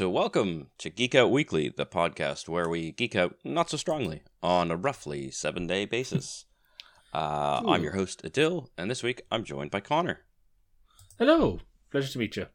[0.00, 4.22] So, welcome to Geek Out Weekly, the podcast where we geek out not so strongly
[4.42, 6.46] on a roughly seven day basis.
[7.12, 10.20] Uh, I'm your host, Adil, and this week I'm joined by Connor.
[11.18, 11.58] Hello,
[11.90, 12.46] pleasure to meet you.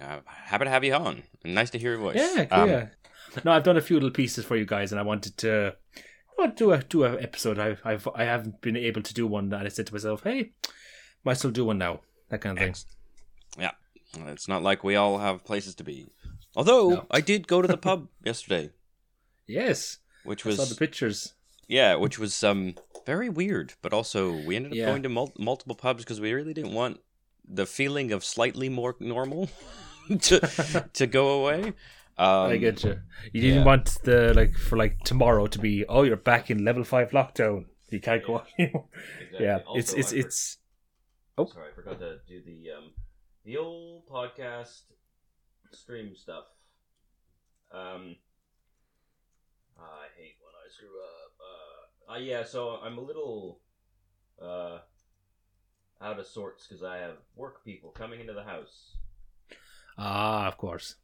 [0.00, 1.22] Uh, happy to have you on.
[1.44, 2.16] Nice to hear your voice.
[2.16, 2.88] Yeah, Um, yeah.
[3.44, 5.76] No, I've done a few little pieces for you guys, and I wanted to
[6.40, 7.60] to do a do a episode.
[7.60, 10.50] I I've I haven't been able to do one, and I said to myself, hey,
[11.22, 12.00] might still do one now.
[12.30, 12.74] That kind of thing.
[13.58, 13.72] Yeah,
[14.32, 16.08] it's not like we all have places to be.
[16.54, 17.06] Although No.
[17.10, 18.70] I did go to the pub yesterday,
[19.46, 21.34] Yes, which I saw was the pictures.
[21.68, 22.74] yeah, which was um
[23.06, 23.74] very weird.
[23.82, 24.86] But also we ended up Yeah.
[24.86, 27.00] going to mul- multiple pubs because we really didn't want
[27.48, 29.48] the feeling of slightly more normal
[30.20, 30.40] to
[30.92, 31.72] to go away.
[32.18, 33.00] Um, I get you.
[33.32, 33.64] You didn't yeah.
[33.64, 35.84] want the like for like tomorrow to be.
[35.88, 37.64] Oh, you're back in level five lockdown.
[37.90, 38.42] You can't go.
[38.58, 38.86] anymore.
[39.40, 40.58] yeah, it's it's it's.
[41.38, 41.46] Oh.
[41.46, 42.92] Sorry, I forgot to do the um
[43.44, 44.82] the old podcast
[45.76, 46.44] stream stuff.
[47.72, 48.16] Um,
[49.78, 51.32] I hate when I screw up.
[51.40, 53.60] Uh, uh yeah, so I'm a little
[54.40, 54.78] uh
[56.00, 58.96] out of sorts because I have work people coming into the house.
[59.98, 60.96] Ah, of course.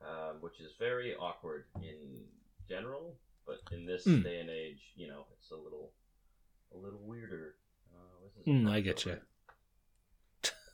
[0.00, 2.24] um, which is very awkward in
[2.68, 3.16] general,
[3.46, 4.22] but in this Hmm.
[4.22, 5.92] day and age, you know, it's a little,
[6.72, 7.56] a little weirder.
[7.92, 9.12] Uh, not I get you.
[9.12, 9.20] right.
[9.20, 10.67] There we go.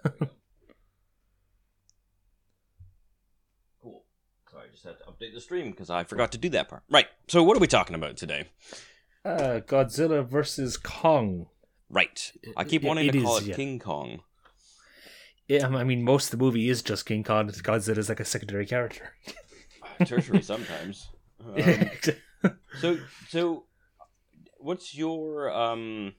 [3.83, 4.05] Cool.
[4.51, 6.83] Sorry, I just had to update the stream because I forgot to do that part.
[6.91, 7.07] Right.
[7.29, 8.49] So, what are we talking about today?
[9.25, 11.47] Uh, Godzilla versus Kong.
[11.91, 12.33] Right.
[12.57, 13.55] I keep It- wanting it to call it yeah.
[13.57, 14.21] King Kong.
[15.49, 17.49] Yeah, I mean, most of the movie is just King Kong.
[17.51, 19.15] Godzilla is like a secondary character.
[20.07, 21.09] Tertiary sometimes.
[21.45, 21.91] Um,
[22.81, 23.65] So, so,
[24.59, 26.15] what's your um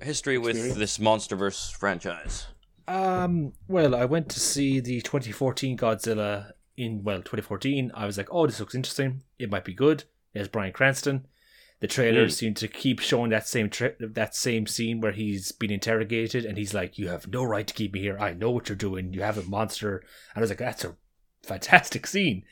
[0.00, 0.78] history with Experience?
[0.78, 2.46] this MonsterVerse franchise?
[2.88, 7.92] Um, well, I went to see the 2014 Godzilla in well 2014.
[7.94, 9.22] I was like, oh, this looks interesting.
[9.38, 10.04] It might be good.
[10.32, 11.26] There's Bryan Cranston.
[11.80, 12.38] The trailers Mm.
[12.38, 16.58] seem to keep showing that same tra- that same scene where he's been interrogated and
[16.58, 18.18] he's like, "You have no right to keep me here.
[18.18, 19.12] I know what you're doing.
[19.12, 20.96] You have a monster." And I was like, "That's a
[21.42, 22.42] fantastic scene."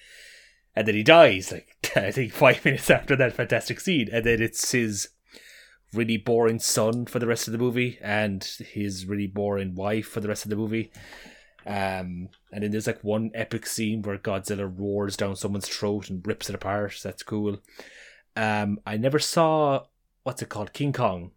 [0.76, 4.40] And then he dies, like I think five minutes after that fantastic scene, and then
[4.42, 5.08] it's his
[5.96, 10.20] really boring son for the rest of the movie, and his really boring wife for
[10.20, 10.92] the rest of the movie.
[11.66, 16.24] Um, and then there's like one epic scene where Godzilla roars down someone's throat and
[16.26, 17.00] rips it apart.
[17.02, 17.58] That's cool.
[18.36, 19.84] Um, I never saw
[20.22, 21.32] what's it called, King Kong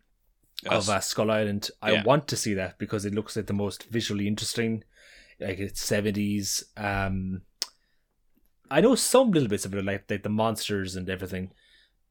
[0.67, 1.69] of uh, Skull Island.
[1.81, 2.03] I Yeah.
[2.03, 4.83] want to see that because it looks like the most visually interesting.
[5.39, 6.65] Like it's seventies.
[6.75, 7.41] Um,
[8.69, 11.51] I know some little bits of it, like, like the monsters and everything.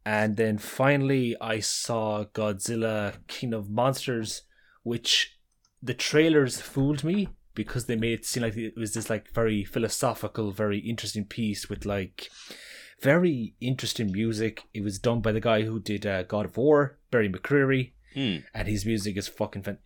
[0.09, 4.43] And then finally, I saw Godzilla King of Monsters,
[4.83, 5.39] which
[5.83, 9.65] the trailers fooled me because they made it seem like it was this like very
[9.65, 12.29] philosophical, very interesting piece with like
[13.03, 14.63] very interesting music.
[14.73, 18.37] It was done by the guy who did uh, God of War, Barry McCreary, Hmm.
[18.55, 19.79] and his music is fucking fan.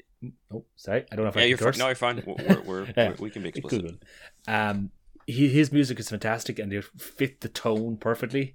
[0.54, 1.78] Oh, sorry, I don't know if Yeah, I you're can fine.
[1.80, 2.22] No, you're fine.
[2.24, 4.00] We're, we're, we're, we can be explicit.
[4.46, 4.92] Um,
[5.26, 8.54] he, his music is fantastic, and they fit the tone perfectly.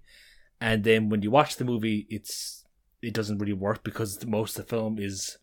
[0.59, 2.65] And then when you watch the movie, it's
[3.01, 5.37] it doesn't really work because most of the film is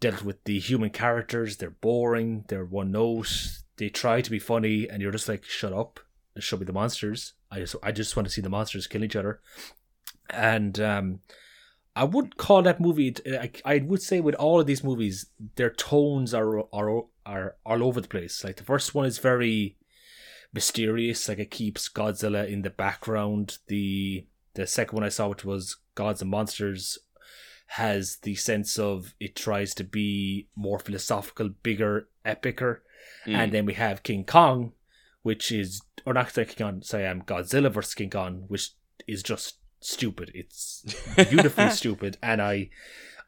[0.00, 1.56] dealt with the human characters.
[1.56, 2.44] They're boring.
[2.48, 3.30] They're one note.
[3.76, 6.00] They try to be funny, and you're just like, shut up
[6.40, 7.34] show me the monsters.
[7.50, 9.40] I just I just want to see the monsters kill each other.
[10.30, 11.20] And um,
[11.96, 13.14] I would call that movie.
[13.26, 15.26] I, I would say with all of these movies,
[15.56, 18.44] their tones are are are all over the place.
[18.44, 19.76] Like the first one is very
[20.52, 23.58] mysterious, like it keeps Godzilla in the background.
[23.68, 26.98] The the second one I saw, which was Gods and Monsters,
[27.72, 32.78] has the sense of it tries to be more philosophical, bigger, epicer.
[33.26, 33.34] Mm.
[33.34, 34.72] And then we have King Kong,
[35.22, 38.70] which is or not King Kong, sorry, I'm um, Godzilla versus King Kong, which
[39.06, 40.30] is just stupid.
[40.34, 40.84] It's
[41.28, 42.70] beautifully stupid, and I,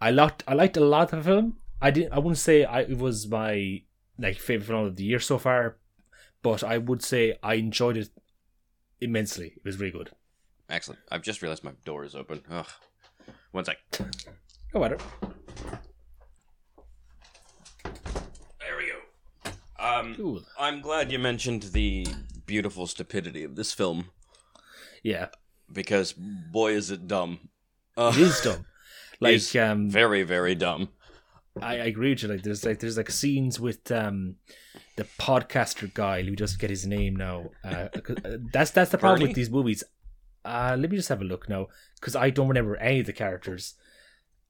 [0.00, 1.56] I liked I liked a lot of the film.
[1.80, 2.12] I didn't.
[2.12, 3.82] I wouldn't say I it was my
[4.18, 5.76] like favorite film of the year so far,
[6.42, 8.10] but I would say I enjoyed it
[9.00, 9.54] immensely.
[9.56, 10.10] It was really good.
[10.70, 11.00] Excellent.
[11.10, 12.42] I've just realized my door is open.
[12.50, 12.66] Ugh.
[13.52, 13.76] One sec.
[14.72, 15.02] Go at it.
[17.84, 19.50] There we go.
[19.84, 20.42] Um, Cool.
[20.58, 22.06] I'm glad you mentioned the
[22.46, 24.06] beautiful stupidity of this film
[25.02, 25.28] Yeah,
[25.72, 27.48] because boy is it dumb.
[27.96, 28.66] Uh, it is dumb.
[29.22, 30.88] Like It's um, very very dumb.
[31.60, 32.28] I, I agree with you.
[32.30, 34.36] Like there's like there's like scenes with um
[34.96, 36.22] the podcaster guy.
[36.22, 37.50] who me just get his name now.
[37.62, 39.28] Uh, 'cause, uh, that's that's the problem Bernie?
[39.28, 39.84] with these movies.
[40.44, 41.66] Uh, let me just have a look now
[42.00, 43.74] because I don't remember any of the characters.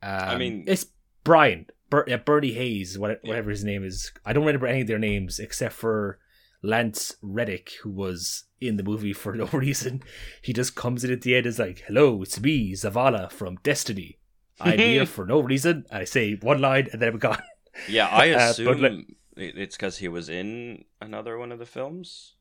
[0.02, 0.87] Um, I mean- it's
[1.25, 1.66] Brian.
[1.90, 4.12] Ber- yeah, Bernie Hayes, what- whatever his name is.
[4.25, 6.19] I don't remember any of their names except for
[6.62, 10.02] Lance Reddick, who was in the movie for no reason.
[10.42, 13.56] He just comes in at the end and is like, "Hello, it's me, Zavala from
[13.64, 14.19] Destiny.
[14.60, 17.42] I'm here for no reason." I say one line, and then I'm gone.
[17.88, 21.66] Yeah, I Uh, assume let- it- it's because he was in another one of the
[21.66, 22.37] films.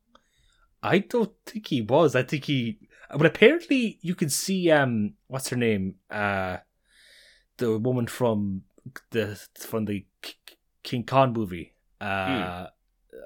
[0.83, 2.15] I don't think he was.
[2.15, 2.77] I think he.
[3.11, 5.95] But apparently, you can see um, what's her name?
[6.11, 6.57] Uh,
[7.57, 8.63] the woman from
[9.11, 10.05] the from the
[10.83, 11.73] King Kong movie.
[12.01, 12.67] Uh,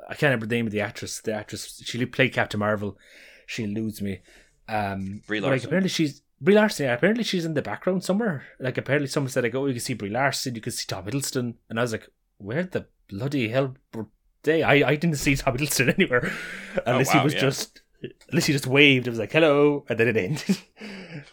[0.10, 1.22] I can't remember the name of the actress.
[1.22, 2.98] The actress she played Captain Marvel.
[3.46, 4.22] She eludes me.
[4.68, 6.86] Um, Brie but, Like apparently she's Brie Larson.
[6.86, 8.44] Yeah, apparently she's in the background somewhere.
[8.60, 11.06] Like apparently someone said like, oh, you can see Brie Larson, you can see Tom
[11.06, 14.08] Hiddleston, and I was like, where the bloody hell were
[14.44, 14.64] they?
[14.64, 16.32] I I didn't see Tom Hiddleston anywhere,
[16.86, 17.40] unless wow, he was yeah.
[17.42, 17.83] just
[18.32, 19.08] he just waved.
[19.08, 20.58] It was like hello, and then it ended.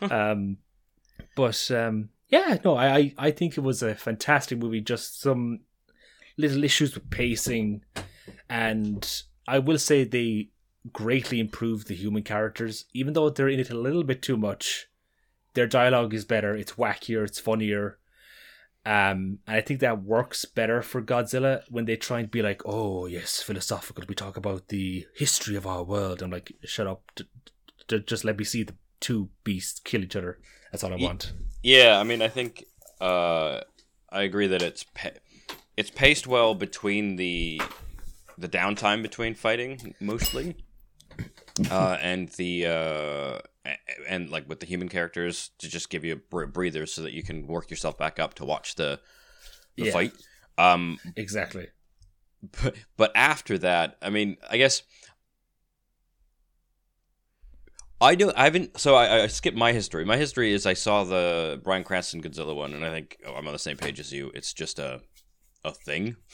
[0.11, 0.59] um,
[1.37, 4.81] but um, yeah, no, I, I I think it was a fantastic movie.
[4.81, 5.61] Just some
[6.37, 7.83] little issues with pacing,
[8.49, 10.51] and I will say they
[10.93, 14.89] greatly improved the human characters, even though they're in it a little bit too much.
[15.55, 16.55] Their dialogue is better.
[16.55, 17.25] It's wackier.
[17.25, 17.99] It's funnier.
[18.87, 22.63] Um, and I think that works better for Godzilla when they try and be like,
[22.65, 24.05] "Oh yes, philosophical.
[24.09, 27.03] We talk about the history of our world." I'm like, "Shut up!
[27.15, 27.25] D-
[27.89, 30.39] d- just let me see the two beasts kill each other.
[30.73, 31.33] That's all I want."
[31.63, 32.65] Yeah, I mean, I think
[33.03, 33.61] uh,
[34.09, 35.21] I agree that it's pa-
[35.77, 37.61] it's paced well between the
[38.39, 40.57] the downtime between fighting mostly,
[41.71, 43.39] uh, and the uh,
[44.09, 47.13] and like with the human characters to just give you a br- breather so that
[47.13, 49.01] you can work yourself back up to watch the
[49.77, 49.93] the Yeah.
[49.93, 50.13] fight.
[50.59, 51.69] Um, Exactly.
[52.63, 54.83] but, but after that, I mean, I guess
[58.01, 58.33] I do.
[58.35, 58.79] I haven't.
[58.81, 60.05] So I, I skipped my history.
[60.07, 63.47] My history is I saw the Bryan Cranston Godzilla one, and I think oh, I'm
[63.47, 64.31] on the same page as you.
[64.35, 65.03] It's just a
[65.65, 66.17] a thing.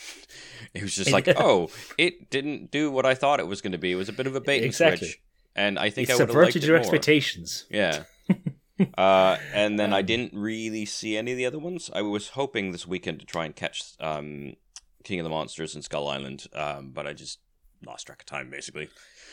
[0.74, 3.78] It was just like, oh, it didn't do what I thought it was going to
[3.78, 3.92] be.
[3.92, 5.08] It was a bit of a bait and Exactly.
[5.08, 5.20] switch,
[5.56, 7.64] and I think It I would have liked subverted it your expectations.
[7.70, 8.04] Yeah.
[8.98, 11.90] uh, and then I Um, didn't really see any of the other ones.
[11.92, 14.54] I was hoping this weekend to try and catch um,
[15.02, 17.40] King of the Monsters and Skull Island, um, but I just
[17.84, 18.88] lost track of time basically.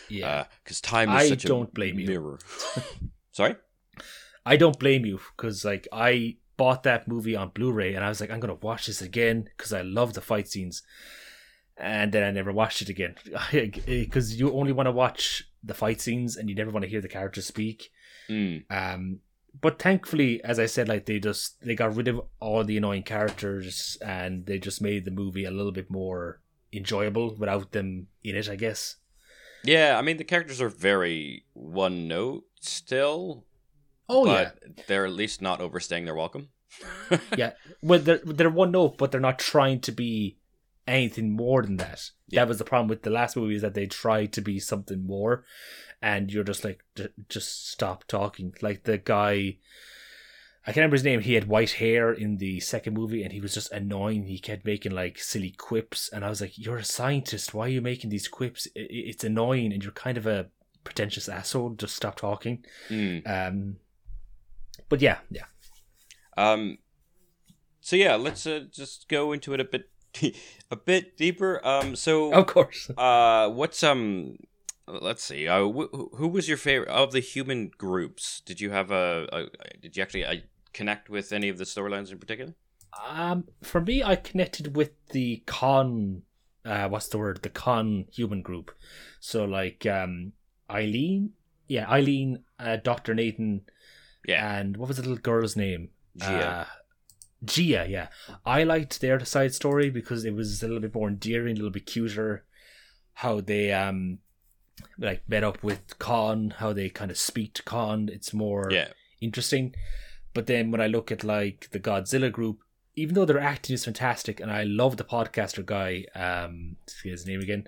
[0.09, 0.45] Yeah.
[0.63, 2.07] Because time is I such don't a blame you.
[2.07, 2.39] mirror.
[3.31, 3.55] Sorry.
[4.45, 8.21] I don't blame you because like I bought that movie on Blu-ray and I was
[8.21, 10.83] like I'm gonna watch this again because I love the fight scenes,
[11.77, 13.15] and then I never watched it again
[13.85, 17.01] because you only want to watch the fight scenes and you never want to hear
[17.01, 17.91] the characters speak.
[18.29, 18.63] Mm.
[18.69, 19.19] Um,
[19.59, 23.03] but thankfully, as I said, like they just they got rid of all the annoying
[23.03, 26.41] characters and they just made the movie a little bit more
[26.71, 28.49] enjoyable without them in it.
[28.49, 28.97] I guess.
[29.63, 33.45] Yeah, I mean the characters are very one note still.
[34.09, 34.51] Oh yeah.
[34.87, 36.49] they're at least not overstaying their welcome.
[37.09, 37.51] yeah, yeah.
[37.81, 40.37] Well, they're they're one note, but they're not trying to be
[40.87, 42.11] anything more than that.
[42.27, 42.41] Yeah.
[42.41, 45.05] That was the problem with the last movie is that they tried to be something
[45.05, 45.45] more,
[46.01, 48.53] and you're just like, "J- just stop talking.
[48.61, 49.57] Like the guy,
[50.65, 51.21] I can't remember his name.
[51.21, 54.25] He had white hair in the second movie, and he was just annoying.
[54.25, 57.53] He kept making like silly quips, and I was like, "You're a scientist.
[57.53, 58.67] Why are you making these quips?
[58.75, 60.47] It's annoying, and you're kind of a
[60.83, 61.71] pretentious asshole.
[61.71, 63.29] Just stop talking." Mm.
[63.29, 63.75] Um,
[64.89, 65.45] but yeah, yeah.
[66.37, 66.79] Um,
[67.81, 69.89] so yeah, let's uh, just go into it a bit,
[70.71, 71.65] a bit deeper.
[71.65, 72.89] Um, so Of course.
[72.97, 74.37] uh, what's um,
[74.87, 75.47] let's see.
[75.47, 78.41] Uh, wh- who was your favorite of the human groups?
[78.45, 79.27] Did you have a?
[79.31, 80.35] a did you actually uh,
[80.73, 82.53] connect with any of the storylines in particular?
[83.09, 86.23] Um, for me, I connected with the con.
[86.65, 87.41] Uh, what's the word?
[87.41, 88.71] The con human group.
[89.19, 90.33] So like um,
[90.69, 91.29] Ilene,
[91.67, 93.61] yeah, Ilene, uh, Doctor Nathan,
[94.27, 95.89] Yeah, and what was the little girl's name?
[96.19, 96.67] Jia.
[97.45, 98.07] Jia, yeah.
[98.45, 101.71] I liked their side story because it was a little bit more endearing, a little
[101.71, 102.45] bit cuter.
[103.15, 104.19] How they um
[104.97, 108.09] like met up with Kong, how they kind of speak to Kong.
[108.11, 108.89] It's more yeah,
[109.21, 109.75] interesting.
[110.33, 112.59] But then when I look at like the Godzilla group,
[112.95, 117.25] even though their acting is fantastic, and I love the podcaster guy, um, see his
[117.25, 117.67] name again,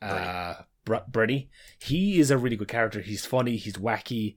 [0.00, 0.54] uh,
[0.84, 1.50] Br- Bernie.
[1.78, 3.00] He is a really good character.
[3.00, 3.56] He's funny.
[3.56, 4.36] He's wacky,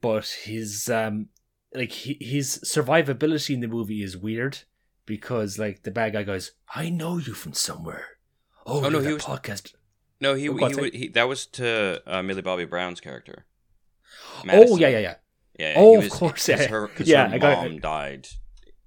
[0.00, 1.28] but his um,
[1.74, 4.58] like he, his survivability in the movie is weird
[5.06, 8.06] because like the bad guy goes, "I know you from somewhere."
[8.66, 9.74] Oh, Oh, no, he was- podcast.
[10.20, 12.64] No, he, Oh, he, go on, say- would- he that was to uh, Millie Bobby
[12.66, 13.46] Brown's character.
[14.48, 15.14] Oh yeah, yeah, yeah.
[15.58, 15.74] yeah.
[15.76, 16.48] Oh, he of course.
[16.48, 16.66] yeah.
[16.66, 17.82] Her, Yeah, her I got mom it.
[17.82, 18.28] died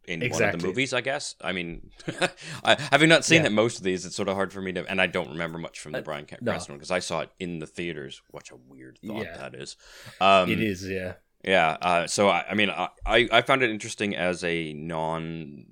[0.05, 0.93] in one of the movies.
[0.93, 1.35] I guess.
[1.41, 1.89] I mean,
[2.63, 3.47] I, having not seen Yeah.
[3.47, 5.57] it most of these, it's sort of hard for me to, and I don't remember
[5.57, 6.53] much from the Uh, Brian Ca- no.
[6.53, 8.21] One because I saw it in the theaters.
[8.29, 9.37] What a weird thought Yeah.
[9.37, 9.75] that is.
[10.21, 11.13] Um, it is, yeah.
[11.43, 11.77] Yeah.
[11.81, 15.65] Uh, so I, I mean, I, I found it interesting as a non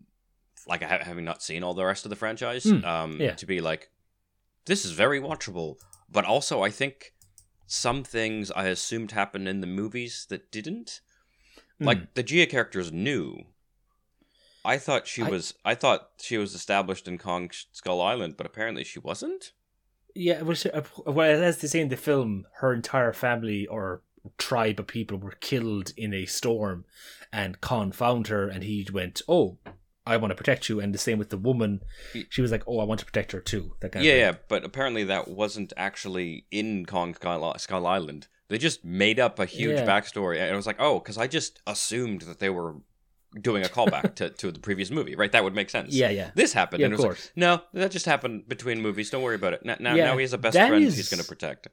[0.67, 3.33] like ha- having not seen all the rest of the franchise, Mm, um, yeah.
[3.35, 3.89] to be like,
[4.65, 5.77] this is very watchable.
[6.09, 7.13] But also, I think
[7.65, 10.99] some things I assumed happened in the movies that didn't.
[11.79, 11.85] Hmm.
[11.85, 13.37] Like the Jia characters knew.
[14.63, 15.53] I thought she I- was.
[15.65, 19.53] I thought she was established in Kong Skull Island, but apparently she wasn't.
[20.13, 24.03] Yeah, well, she- uh, well, as they say in the film, her entire family or
[24.37, 26.85] tribe of people were killed in a storm,
[27.31, 29.57] and Kong found her, and he went, "Oh,
[30.05, 31.81] I want to protect you." And the same with the woman,
[32.29, 34.63] she was like, "Oh, I want to protect her too." That kind Yeah, yeah, but
[34.63, 38.27] apparently that wasn't actually in Kong Skull, Skull Island.
[38.49, 39.85] They just made up a huge Yeah.
[39.87, 42.75] backstory, and it was like, oh, because I just assumed that they were
[43.39, 45.31] doing a callback to, to the previous movie, right?
[45.31, 45.93] That would make sense.
[45.93, 46.31] yeah, yeah.
[46.35, 47.25] This happened, Yeah, and it of was course.
[47.27, 49.09] like, no, that just happened between movies.
[49.09, 49.63] Don't worry about it.
[49.63, 51.69] Now, now, Yeah, now he has a best friend is- he's going to protect.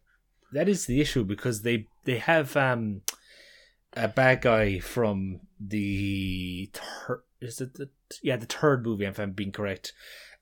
[0.52, 3.02] That is the issue because they they have um
[3.94, 7.90] a bad guy from the third is it the
[8.22, 9.92] yeah the third movie if I'm being correct.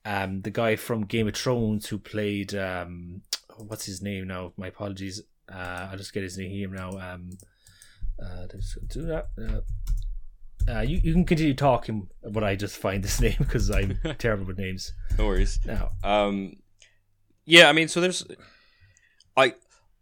[0.05, 3.23] Um, the guy from Game of Thrones who played um
[3.59, 4.53] what's his name now?
[4.57, 5.23] My apologies.
[5.53, 6.91] Uh, I'll just get his name now.
[6.91, 7.31] Um,
[8.23, 8.47] uh,
[8.89, 9.29] do that.
[9.39, 9.61] Uh,
[10.69, 14.47] uh, you, you can continue talking, but I just find this name because I'm terrible
[14.47, 14.93] with names.
[15.17, 15.61] No worries.
[15.65, 16.55] Now, Um,
[17.45, 18.27] yeah, I mean, so there's,
[19.37, 19.55] I,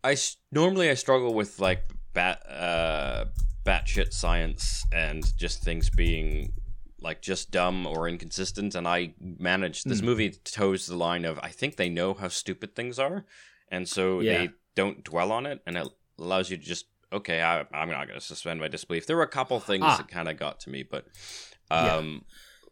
[0.05, 0.17] I
[0.53, 1.83] normally I struggle with like
[2.13, 3.25] bat, uh,
[3.65, 6.53] batshit science and just things being
[7.01, 10.07] like just dumb or inconsistent, and I manage this Hmm.
[10.07, 13.25] movie toes the line of I think they know how stupid things are,
[13.69, 14.33] and so Yeah.
[14.39, 18.09] they don't dwell on it, and it allows you to just okay, I, I'm not
[18.09, 19.07] going to suspend my disbelief.
[19.07, 19.97] There were a couple things Ah.
[19.99, 21.07] that kind of got to me, but
[21.71, 21.97] Yeah.
[21.97, 22.25] um,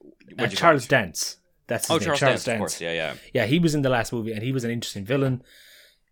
[0.03, 0.87] uh, you call Charles?
[0.89, 1.37] Dance.
[1.69, 2.05] That's his Oh, name.
[2.07, 3.15] Charles, Charles Dance, of course, yeah, yeah.
[3.33, 5.43] yeah, he was in the last movie, and he was an interesting villain,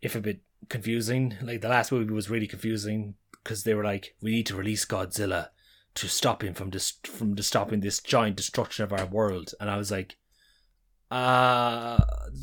[0.01, 1.37] if a bit confusing.
[1.43, 4.85] Like the last movie was really confusing because they were like, "We need to release
[4.85, 5.49] Godzilla
[5.95, 9.77] to stop him from dis- from stopping this giant destruction of our world," and I
[9.77, 10.17] was like,
[11.11, 12.03] "Uh,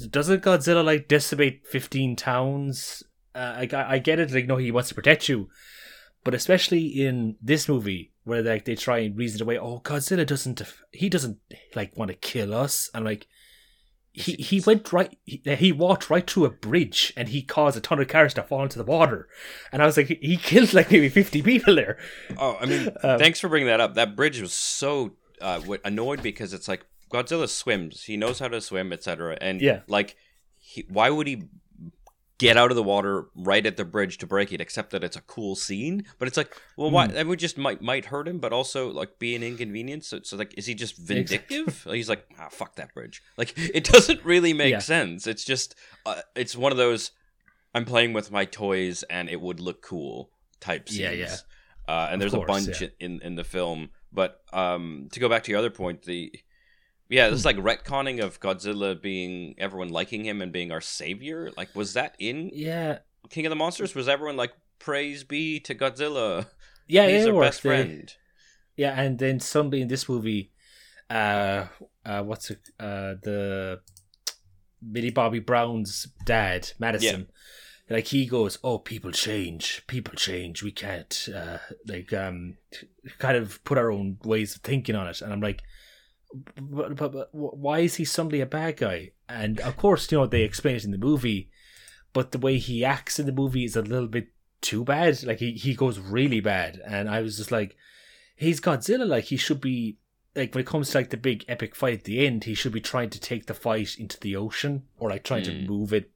[0.09, 3.03] doesn't Godzilla like decimate fifteen towns?"
[3.35, 5.49] Uh, I I get it, like no, he wants to protect you,
[6.23, 9.57] but especially in this movie where like they try and reason away.
[9.57, 11.37] Oh, Godzilla doesn't he doesn't
[11.75, 13.27] like want to kill us, and like
[14.17, 17.79] he he went right he, he walked right through a bridge and he caused a
[17.81, 19.27] ton of cars to fall into the water,
[19.71, 21.97] and I was like he, killed like maybe fifty people there.
[22.37, 23.93] Oh, I mean, Um, thanks for bringing that up.
[23.93, 28.03] That bridge was so uh, annoyed because it's like Godzilla swims.
[28.03, 29.37] He knows how to swim, etc.
[29.39, 29.81] And Yeah.
[29.87, 30.15] like,
[30.57, 31.43] he, why would he
[32.39, 34.61] get out of the water right at the bridge to break it?
[34.61, 36.05] Except that it's a cool scene.
[36.19, 37.07] But it's like, well, why?
[37.07, 37.13] Hmm.
[37.13, 40.07] That would just might might hurt him, but also like be an inconvenience.
[40.07, 41.85] So, so like, is he just vindictive?
[41.91, 43.21] He's like, ah, fuck that bridge.
[43.37, 44.79] Like, it doesn't really make Yeah.
[44.79, 45.27] sense.
[45.27, 45.75] It's just,
[46.05, 47.11] uh, it's one of those.
[47.75, 50.99] I'm playing with my toys and it would look cool type scenes.
[50.99, 51.35] Yeah, yeah.
[51.87, 52.87] Uh, and Of there's course, a bunch yeah.
[52.99, 53.89] in in the film.
[54.11, 56.31] But um, to go back to your other point, the
[57.09, 61.51] yeah, this is like retconning of Godzilla being everyone liking him and being our savior.
[61.57, 62.99] Like, was that in Yeah,
[63.29, 63.95] King of the Monsters?
[63.95, 66.47] Was everyone like, "Praise be to Godzilla,
[66.87, 67.61] yeah, he's yeah, our best.
[67.61, 68.13] Friend"?
[68.75, 70.51] Yeah, and then suddenly in this movie,
[71.09, 71.65] uh,
[72.05, 72.69] uh, what's it?
[72.79, 73.81] Uh, the
[74.81, 77.27] Millie Bobby Brown's dad, Madison.
[77.89, 80.61] Like he goes, oh, people change, people change.
[80.61, 82.57] We can't, uh, like, um,
[83.17, 85.21] kind of put our own ways of thinking on it.
[85.21, 85.63] And I'm like,
[86.55, 89.11] but, but, but why is he suddenly a bad guy?
[89.29, 91.49] And of course, you know they explain it in the movie,
[92.13, 94.27] but the way he acts in the movie is a little bit
[94.61, 95.23] too bad.
[95.23, 97.75] Like he he goes really bad, and I was just like,
[98.35, 99.07] he's Godzilla.
[99.07, 99.97] Like he should be
[100.35, 102.71] like when it comes to like the big epic fight at the end, he should
[102.73, 105.67] be trying to take the fight into the ocean or like trying to Mm.
[105.67, 106.11] move it.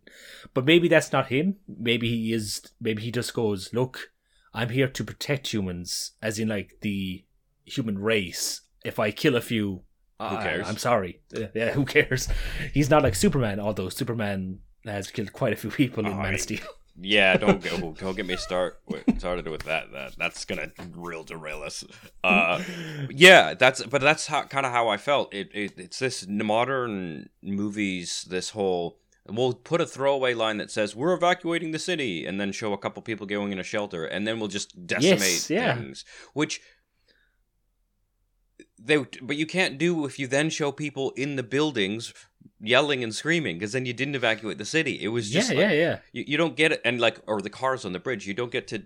[0.54, 1.56] But maybe that's not him.
[1.68, 2.62] Maybe he is.
[2.80, 4.12] Maybe he just goes, look,
[4.54, 7.24] I'm here to protect humans, as in like the
[7.66, 8.62] human race.
[8.86, 9.82] If I kill a few,
[10.30, 10.68] Who I- cares?
[10.70, 11.20] I'm sorry.
[11.36, 12.28] Uh, Yeah, who cares?
[12.74, 16.34] He's not like Superman, although Superman has killed quite a few people in Oh, Man
[16.34, 16.60] of Steel.
[17.04, 19.92] Yeah, don't go don't get me start with, started with that.
[19.94, 21.86] That that's gonna real derail us.
[22.24, 22.62] Uh,
[23.10, 25.34] yeah, that's but that's how kind of how I felt.
[25.34, 28.26] It, it it's this modern movies.
[28.30, 28.98] This whole
[29.28, 32.78] we'll put a throwaway line that says we're evacuating the city, and then show a
[32.78, 35.76] couple people going in a shelter, and then we'll just decimate Yes, yeah.
[35.76, 36.04] things.
[36.34, 36.62] Which
[38.80, 42.14] they but you can't do if you then show people in the buildings
[42.60, 45.00] yelling and screaming because then you didn't evacuate the city.
[45.02, 46.00] It was Yeah, just like, yeah, yeah.
[46.14, 48.52] you, you don't get it and like or the cars on the bridge you don't
[48.52, 48.84] get to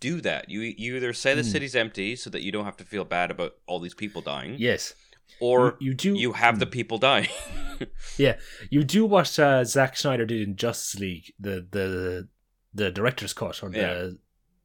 [0.00, 1.48] do that you you either say the Hmm.
[1.48, 4.56] city's empty so that you don't have to feel bad about all these people dying
[4.58, 4.94] Yes.
[5.40, 6.14] or you, you do.
[6.14, 6.70] you have the Hmm.
[6.72, 7.28] people dying
[8.18, 8.36] Yeah,
[8.70, 12.28] you do what uh, Zack Snyder did in Justice League, the the
[12.72, 14.18] the director's cut or the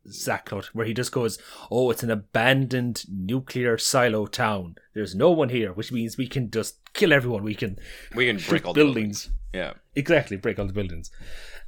[0.06, 0.12] Yeah.
[0.12, 1.38] Zacklot, where he just goes,
[1.70, 4.76] "Oh, it's an abandoned nuclear silo town.
[4.94, 7.44] There's no one here, which means we can just kill everyone.
[7.44, 7.78] We can
[8.16, 9.28] We can break all the buildings.
[9.28, 9.40] buildings.
[9.54, 9.74] Yeah.
[9.96, 11.12] Exactly, break all the buildings.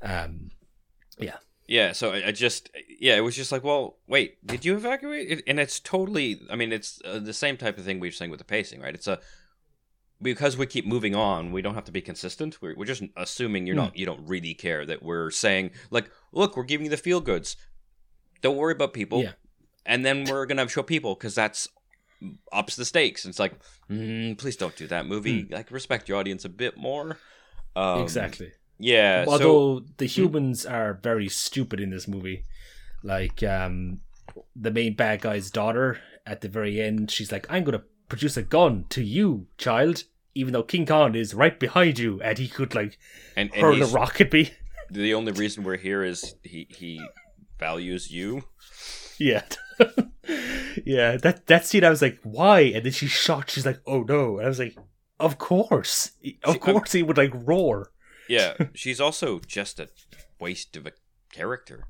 [0.01, 0.49] Um,
[1.19, 2.69] yeah, Yeah, so I, I just
[2.99, 5.29] yeah, it was just like, well, wait, did you evacuate?
[5.31, 8.11] It, and it's totally, I mean, it's uh, the same type of thing we were
[8.13, 8.95] saying with the pacing, right?
[8.95, 9.19] It's a
[10.21, 12.61] because we keep moving on, we don't have to be consistent.
[12.61, 16.55] We're, we're just assuming you're not, you don't really care that we're saying like, look,
[16.55, 17.55] we're giving you the feel goods.
[18.41, 19.33] Don't worry about people, Yeah.
[19.85, 21.67] and then we're gonna show people because that's
[22.51, 23.25] ups the stakes.
[23.25, 23.53] It's like,
[23.89, 25.47] mm, please don't do that movie.
[25.49, 27.17] Like, respect your audience a bit more.
[27.75, 28.51] Um, exactly.
[28.79, 29.25] Yeah.
[29.25, 32.45] so, Although the humans are very stupid in this movie,
[33.03, 34.01] like um,
[34.55, 38.43] the main bad guy's daughter at the very end, she's like, "I'm gonna produce a
[38.43, 42.73] gun to you, child." Even though King Kong is right behind you, and he could
[42.73, 42.97] like
[43.35, 44.51] and, and hurl a rocket be.
[44.89, 47.01] the only reason we're here is he he
[47.61, 48.43] values you.
[49.17, 49.43] Yeah.
[50.85, 52.61] yeah, that that scene I was like, why?
[52.61, 54.37] And then she shot, she's like, oh no.
[54.37, 54.77] And I was like,
[55.19, 56.07] of course.
[56.07, 57.91] Of See, I'm- course he would like roar.
[58.27, 59.89] Yeah, she's also just a
[60.39, 60.91] waste of a
[61.31, 61.85] character.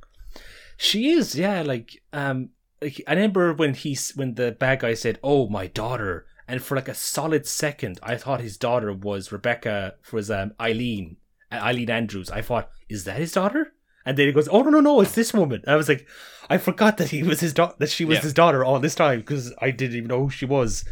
[0.78, 2.50] She is, yeah, like um
[2.82, 6.75] like I remember when he's when the bad guy said, Oh, my daughter and for
[6.75, 11.16] like a solid second I thought his daughter was Rebecca was um Ilene
[11.51, 12.32] uh, Ilene Andrews.
[12.32, 13.71] I thought, is that his daughter?
[14.05, 15.01] And then he goes, "Oh no, no, no!
[15.01, 16.08] It's this woman." I was like,
[16.50, 18.22] I forgot that he was his daughter, that she was Yeah.
[18.24, 20.84] his daughter all this time because I didn't even know who she was.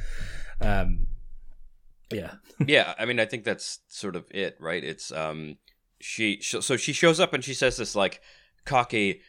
[0.61, 1.07] Um,
[2.11, 2.33] yeah,
[2.65, 4.83] yeah, I mean, I think that's sort of it, right?
[4.83, 5.57] It's um,
[5.99, 8.21] she sh- so she shows up and she says this like
[8.65, 9.21] cocky,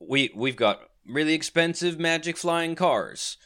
[0.00, 3.36] we we've got really expensive magic flying cars,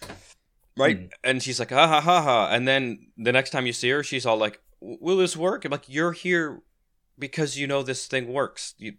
[0.77, 0.99] right?
[1.03, 1.11] Mm.
[1.23, 4.03] And she's like ha ha ha ha, and then the next time you see her,
[4.03, 6.63] she's all like, "Will this work?" I'm like, "You're here
[7.19, 8.75] because you know this thing works.
[8.79, 8.95] You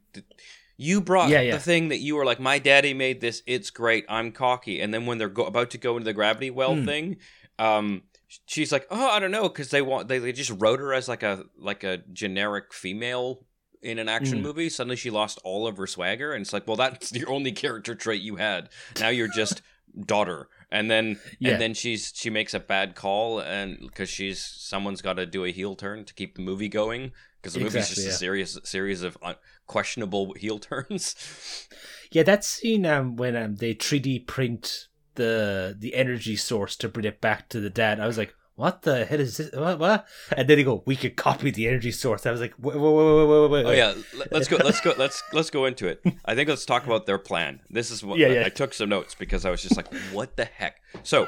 [0.78, 1.54] you brought Yeah, yeah.
[1.56, 3.44] the thing that you were like, my daddy made this.
[3.46, 4.06] It's great.
[4.10, 6.86] I'm cocky." And then when they're go- about to go into the gravity well Mm.
[6.86, 7.18] thing,
[7.60, 8.04] um,
[8.48, 11.08] she's like, "Oh, I don't know," because they want they, they just wrote her as
[11.08, 13.46] like a like a generic female
[13.82, 14.44] in an action Mm.
[14.44, 14.70] movie.
[14.70, 17.94] Suddenly, she lost all of her swagger, and it's like, well, that's the only character
[17.96, 18.70] trait you had.
[19.00, 19.62] Now you're just
[20.06, 21.52] daughter, and then Yeah.
[21.52, 25.46] and then she's she makes a bad call, and because she's someone's got to do
[25.46, 27.12] a heel turn to keep the movie going.
[27.44, 28.14] Because the movie's Exactly, just yeah.
[28.14, 29.36] a serious series of un-
[29.68, 31.68] questionable heel turns.
[32.10, 32.24] yeah.
[32.24, 37.06] That scene um when um they three D print the the energy source to bring
[37.06, 38.00] it back to the dad.
[38.00, 39.52] I was like, what the hell is this?
[39.52, 39.78] What?
[39.80, 40.08] what?
[40.38, 42.26] And then they go, we could copy the energy source.
[42.26, 43.66] I was like, wait, wait, wait, wait, wait, wait.
[43.66, 43.94] Oh yeah,
[44.32, 44.56] let's go.
[44.64, 44.94] Let's go.
[44.98, 46.02] Let's let's go into it.
[46.24, 47.60] I think let's talk about their plan.
[47.70, 48.46] This is what Yeah, I.
[48.46, 50.78] I took some notes because I was just like, what the heck?
[51.04, 51.28] So,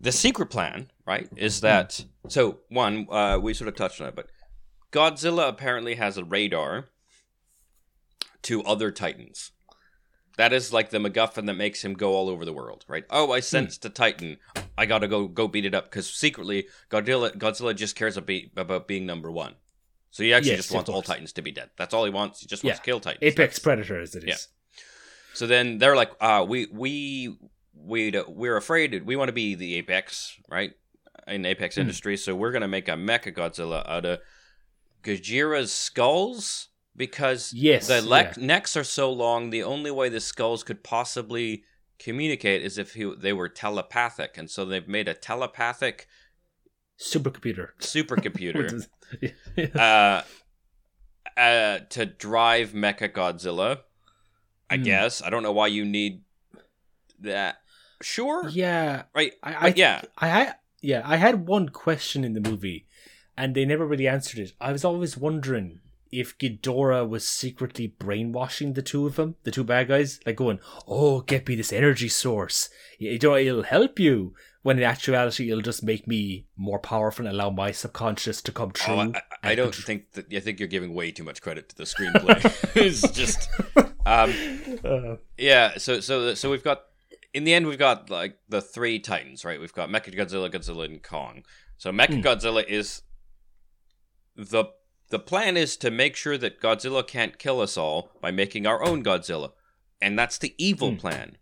[0.00, 4.14] the secret plan, right, is that so one uh, we sort of touched on it,
[4.14, 4.28] but
[4.96, 6.88] Godzilla apparently has a radar
[8.42, 9.52] to other titans.
[10.38, 13.04] That is like the MacGuffin that makes him go all over the world, right?
[13.10, 14.38] Oh, I sensed a Titan.
[14.78, 19.04] I gotta go go beat it up because secretly Godzilla Godzilla just cares about, being
[19.06, 19.54] number one.
[20.10, 21.02] So he actually Yes, just wants all.
[21.02, 21.70] Titans to be dead.
[21.76, 22.40] That's all he wants.
[22.40, 22.80] He just wants Yeah.
[22.80, 23.22] to kill Titans.
[23.22, 24.28] Apex That's- Predator as it is.
[24.28, 24.82] Yeah.
[25.34, 27.36] So then they're like, uh, we we
[27.74, 30.72] we we're afraid we want to be the Apex, right?
[31.26, 31.82] In Apex Hmm.
[31.82, 34.20] industry, so we're gonna make a Mecha Godzilla out of
[35.06, 39.50] Ghidorah's skulls because Yes, the le- necks are so long.
[39.50, 41.62] The only way the skulls could possibly
[41.98, 46.06] communicate is if he, they were telepathic, and so they've made a telepathic
[46.98, 47.68] Supercomputer.
[47.80, 48.86] supercomputer
[49.76, 50.22] uh,
[51.36, 53.80] uh, to drive Mecha Godzilla.
[54.68, 54.82] I Hmm.
[54.82, 56.22] guess I don't know why you need
[57.20, 57.58] that.
[58.02, 59.32] Sure, yeah, right?
[59.42, 62.85] I, I yeah, I had yeah, I had one question in the movie,
[63.36, 64.52] and they never really answered it.
[64.60, 65.80] I was always wondering
[66.12, 70.60] if Ghidorah was secretly brainwashing the two of them, the two bad guys, like going,
[70.86, 72.68] "Oh, get me this energy source.
[72.98, 77.32] You know, it'll help you." When in actuality, it'll just make me more powerful and
[77.32, 78.94] allow my subconscious to come true.
[78.94, 80.32] Oh, I, I, I don't contr- think that.
[80.32, 82.42] I think you're giving way too much credit to the screenplay.
[82.74, 83.48] it's just,
[84.04, 84.32] um,
[84.84, 85.78] Uh, yeah.
[85.78, 86.82] So, so, so we've got
[87.32, 89.60] in the end, we've got like the three Titans, right?
[89.60, 91.44] We've got Mecha Godzilla, Godzilla, and Kong.
[91.76, 92.20] So, Mecha Hmm.
[92.22, 93.02] Godzilla is
[94.36, 94.66] the
[95.08, 98.84] the plan is to make sure that Godzilla can't kill us all by making our
[98.84, 99.52] own Godzilla,
[100.00, 100.96] and that's the evil Hmm.
[100.96, 101.36] plan.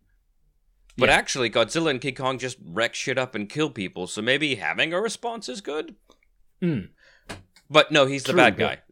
[0.98, 1.16] But Yeah.
[1.16, 4.06] actually, Godzilla and King Kong just wreck shit up and kill people.
[4.06, 5.96] So maybe having a response is good.
[6.62, 6.90] mm,
[7.70, 8.82] But no, he's the bad guy.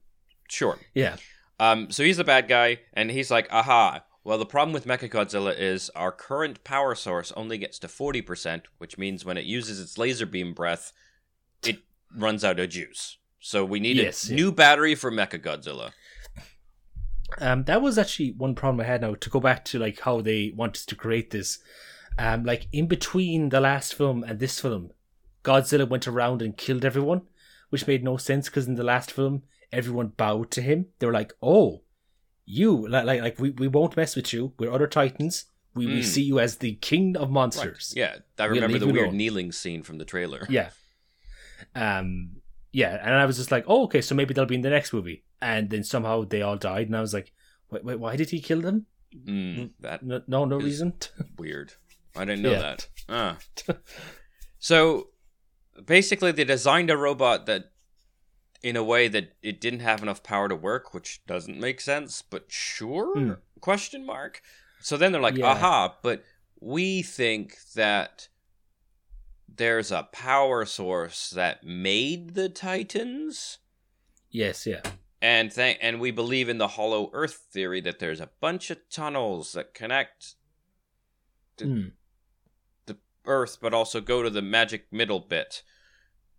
[0.49, 0.79] Sure.
[0.95, 1.17] yeah,
[1.61, 4.05] Um, so he's the bad guy, and he's like, aha.
[4.25, 8.97] Well, the problem with Mechagodzilla is our current power source only gets to 40%, which
[8.99, 10.93] means when it uses its laser beam breath,
[11.65, 11.79] it
[12.17, 13.19] runs out of juice.
[13.44, 14.37] So we need Yes, a yeah.
[14.37, 15.92] new battery for Mechagodzilla.
[17.38, 19.14] Um, that was actually one problem I had now.
[19.14, 21.59] To go back to like how they wanted to create this,
[22.18, 24.90] um, like in between the last film and this film,
[25.42, 27.22] Godzilla went around and killed everyone,
[27.70, 30.87] which made no sense because in the last film everyone bowed to him.
[30.98, 31.83] They were like, "Oh,
[32.44, 34.52] you like like, like we, we won't mess with you.
[34.59, 35.46] We're other titans.
[35.74, 36.05] We, we Mm.
[36.05, 39.96] see you as the king of monsters." Yeah, I remember the weird kneeling scene from
[39.98, 40.46] the trailer.
[40.50, 40.68] Yeah.
[41.74, 42.41] Um.
[42.72, 44.92] Yeah, and I was just like, "Oh, okay, so maybe they'll be in the next
[44.92, 47.32] movie." And then somehow they all died, and I was like,
[47.70, 48.87] "Wait, wait, why did he kill them?
[49.14, 50.94] Mm, that No, no, no reason."
[51.38, 51.74] weird.
[52.16, 52.58] I didn't know Yeah.
[52.61, 52.88] that.
[53.08, 53.38] Ah.
[54.58, 55.08] so
[55.85, 57.72] basically, they designed a robot that,
[58.62, 62.22] in a way that it didn't have enough power to work, which doesn't make sense.
[62.22, 63.14] But sure?
[63.18, 63.32] Hmm.
[63.61, 64.40] Question mark.
[64.80, 65.46] So then they're like, Yeah.
[65.52, 65.96] aha!
[66.02, 66.24] But
[66.61, 68.28] we think that
[69.57, 73.59] there's a power source that made the Titans.
[74.31, 74.83] yes, yeah.
[75.21, 78.79] And th- and we believe in the hollow earth theory that there's a bunch of
[78.91, 80.35] tunnels that connect
[81.57, 81.88] D- Hmm.
[82.87, 85.62] the earth but also go to the magic middle bit.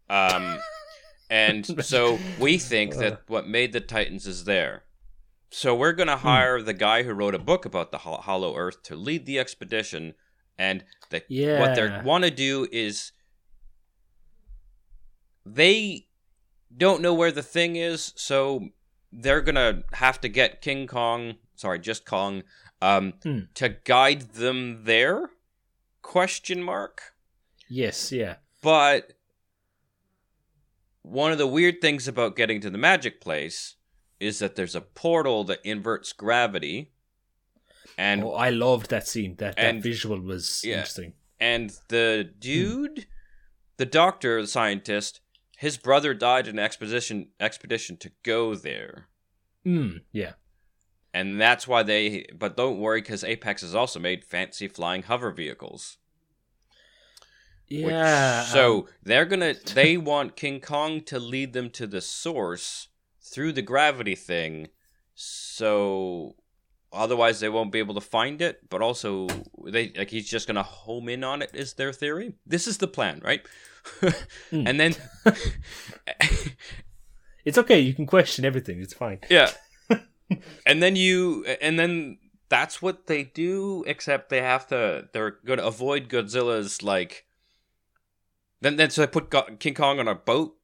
[0.10, 0.60] Um
[1.30, 3.00] and so we think Uh.
[3.00, 4.84] that what made the titans is there.
[5.50, 6.28] So we're going to Hmm.
[6.28, 9.40] hire the guy who wrote a book about the Hol- hollow earth to lead the
[9.40, 10.16] expedition
[10.58, 11.60] and the Yeah.
[11.60, 13.12] what they want to do is
[15.46, 16.08] they
[16.76, 18.70] don't know where the thing is, so
[19.12, 22.44] they're gonna have to get King Kong, sorry, just Kong,
[22.82, 23.40] um, Hmm.
[23.56, 25.32] to guide them there?
[26.02, 27.14] Question mark.
[27.70, 28.38] Yes, yeah.
[28.62, 29.14] But
[31.02, 33.76] one of the weird things about getting to the magic place
[34.20, 36.93] is that there's a portal that inverts gravity,
[37.98, 39.36] and oh, I loved that scene.
[39.38, 40.76] That, that visual was yeah.
[40.78, 41.14] interesting.
[41.40, 43.08] and the dude,
[43.78, 45.20] the doctor, the scientist,
[45.58, 49.08] his brother died in an expedition expedition to go there,
[49.66, 50.34] Mm, yeah.
[51.14, 52.26] and that's why they.
[52.38, 55.98] But don't worry, because Apex has also made fancy flying hover vehicles.
[57.70, 58.44] which- Yeah.
[58.44, 59.54] so um, they're gonna.
[59.74, 62.90] They want King Kong to lead them to the source
[63.22, 64.68] through the gravity thing,
[65.16, 66.36] so.
[66.94, 68.70] Otherwise, they won't be able to find it.
[68.70, 69.28] But also,
[69.66, 71.52] they like he's just gonna home in on it.
[71.54, 72.36] Is their theory?
[72.46, 73.42] This is the plan, right?
[74.00, 74.10] Hmm.
[74.68, 74.96] and then,
[77.46, 77.80] it's okay.
[77.80, 78.82] You can question everything.
[78.82, 79.20] It's fine.
[79.30, 79.52] yeah,
[80.66, 83.84] and then you, and then that's what they do.
[83.88, 85.10] Except they have to.
[85.12, 87.26] They're gonna avoid Godzilla's like.
[88.62, 90.56] Then, then so they put King Kong on a boat,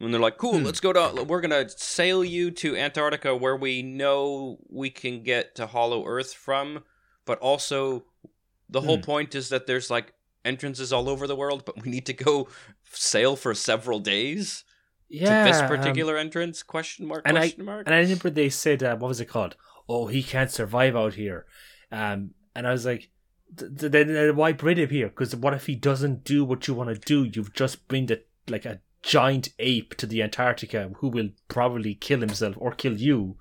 [0.00, 0.64] and they're like, "Cool, Hmm.
[0.64, 1.24] let's go to.
[1.24, 6.32] We're gonna sail you to Antarctica, where we know we can get to Hollow Earth
[6.34, 6.84] from,
[7.24, 8.04] but also
[8.68, 9.02] the whole Hmm.
[9.02, 10.12] point is that there's like
[10.44, 12.48] entrances all over the world, but we need to go
[12.92, 14.64] sail for several days
[15.08, 15.44] Yeah.
[15.44, 16.62] to this um, particular entrance?
[16.62, 17.22] Question mark?
[17.26, 17.86] and I- Question mark?
[17.86, 19.56] And I remember they said, uh, what was it called?
[19.88, 21.46] Oh, he can't survive out here.
[21.90, 23.10] Um, and I was like,
[23.58, 25.08] th- th- then then why bring him here?
[25.08, 27.24] Because what if he doesn't do what you want to do?
[27.24, 28.80] You've just been the, like a
[29.16, 33.36] giant ape to the Antarctica who will probably kill himself or kill you.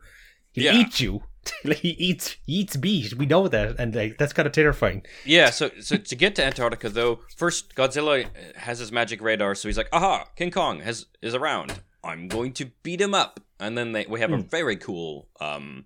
[0.54, 0.80] He'll Yeah.
[0.82, 1.24] eat you.
[1.64, 3.14] like he eats he eats meat.
[3.22, 5.00] We know that, and like that's kind of terrifying.
[5.26, 8.26] Yeah, so so to get to Antarctica though, first Godzilla
[8.58, 11.70] has his magic radar, so he's like, "Aha, King Kong has is around.
[12.04, 14.50] I'm going to beat him up." And then they we have a Hmm.
[14.60, 15.86] very cool um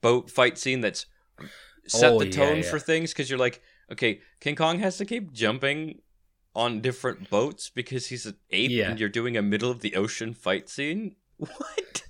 [0.00, 1.06] boat fight scene that's
[1.86, 2.70] set Oh, the yeah, tone yeah.
[2.70, 3.62] for things cuz you're like,
[3.92, 6.00] "Okay, King Kong has to keep jumping
[6.56, 8.90] on different boats because he's an ape Yeah.
[8.90, 12.02] and you're doing a middle of the ocean fight scene." What?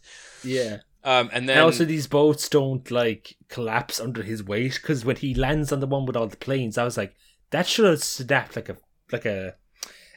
[0.45, 0.79] Yeah.
[1.05, 5.17] Um and then and also, these boats don't like collapse under his weight because when
[5.17, 7.15] he lands on the one with all the planes, I was like,
[7.51, 8.77] that should have snapped like a
[9.13, 9.57] like a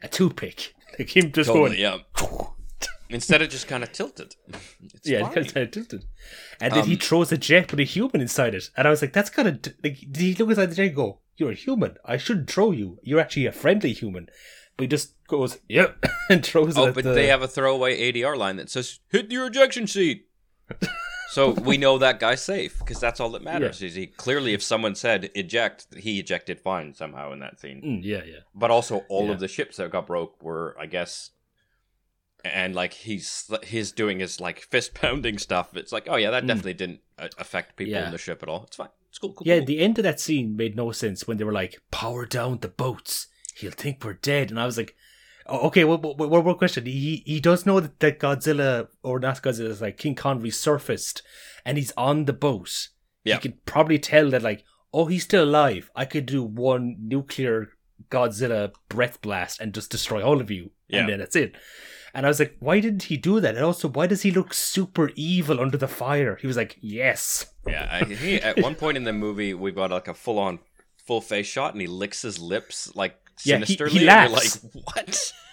[0.04, 0.74] a toothpick.
[1.00, 1.98] Like him just totally, going, yeah.
[3.10, 4.36] Instead it just kind of tilted.
[4.94, 5.34] It's yeah, fine.
[5.46, 6.06] kind of tilted.
[6.62, 9.02] And then he Um, throws a jet with a human inside it, and I was
[9.02, 9.98] like, that's kind of like.
[10.12, 11.96] Did he look inside the jet and go, "You're a human.
[12.06, 13.00] I shouldn't throw you.
[13.04, 14.28] You're actually a friendly human."
[14.78, 16.82] But he just goes, "Yep," and throws it.
[16.82, 20.28] Oh, but the- they have a throwaway ADR line that says "Hit your ejection seat."
[21.32, 23.82] so we know that guy's safe because that's all that matters.
[23.82, 27.82] Is he clearly, if someone said eject, he ejected fine somehow in that scene.
[27.82, 28.40] Mm, yeah, yeah.
[28.54, 29.34] But also, all Yeah.
[29.34, 31.32] of the ships that got broke were, I guess,
[32.46, 35.76] and like he's he's doing his like fist pounding stuff.
[35.76, 36.48] It's like, oh yeah, that Mm.
[36.48, 38.06] definitely didn't uh, affect people Yeah.
[38.06, 38.64] in the ship at all.
[38.64, 38.90] It's fine.
[39.10, 39.34] It's cool.
[39.34, 39.66] cool Yeah, cool.
[39.66, 42.68] the end of that scene made no sense when they were like, "Power down the
[42.68, 43.28] boats.
[43.56, 44.96] He'll think we're dead." And I was like,
[45.48, 46.86] oh, "Okay, one well, one question.
[46.86, 51.22] He he does know that, that Godzilla or not Godzilla is like King Kong resurfaced,
[51.66, 52.90] and he's on the boat.
[53.24, 53.36] Yeah.
[53.36, 55.90] He can probably tell that like, oh, he's still alive.
[55.96, 57.70] I could do one nuclear
[58.10, 61.00] Godzilla breath blast and just destroy all of you, Yeah.
[61.02, 61.56] and then that's it."
[62.14, 63.56] And I was like, why didn't he do that?
[63.56, 66.38] And also, why does he look super evil under the fire?
[66.42, 67.46] He was like, yes.
[67.68, 70.60] Yeah, I, he, at one point in the movie, we got like a full on
[70.98, 73.92] full face shot, and he licks his lips like sinisterly.
[73.92, 74.66] Yeah, he- he you're like, laughs.
[74.74, 75.34] what?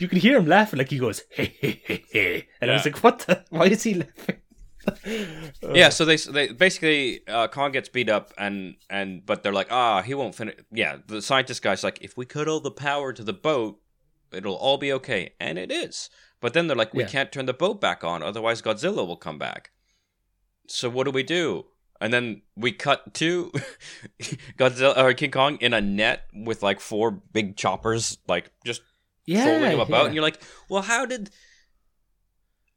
[0.00, 2.48] You can hear him laughing like he goes, hey, hey, hey, hey.
[2.60, 3.44] And I was like, what the?
[3.50, 4.36] Why is he laughing?
[5.74, 9.68] yeah, so they they basically uh, Kong gets beat up, and and but they're like,
[9.70, 10.56] ah, he won't finish.
[10.70, 13.80] Yeah, the scientist guy's like, if we cut all the power to the boat,
[14.34, 16.10] it'll all be okay, and it is.
[16.40, 17.08] But then they're like, we Yeah.
[17.08, 19.70] can't turn the boat back on, otherwise Godzilla will come back.
[20.68, 21.66] So what do we do?
[22.00, 23.52] And then we cut to
[24.58, 28.82] Godzilla or King Kong in a net with like four big choppers, like just
[29.26, 29.44] Yeah.
[29.44, 30.04] trolling him about, yeah.
[30.06, 31.30] and you're like, well, how did?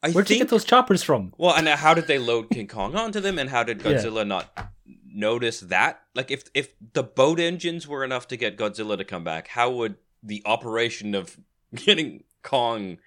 [0.04, 1.34] I Where'd you get those choppers from?
[1.38, 3.94] well, and how did they load King Kong onto them, and how did Yeah.
[3.94, 4.72] Godzilla not
[5.06, 6.02] notice that?
[6.14, 9.72] Like, if if the boat engines were enough to get Godzilla to come back, how
[9.72, 11.38] would the operation of
[11.76, 12.98] getting Kong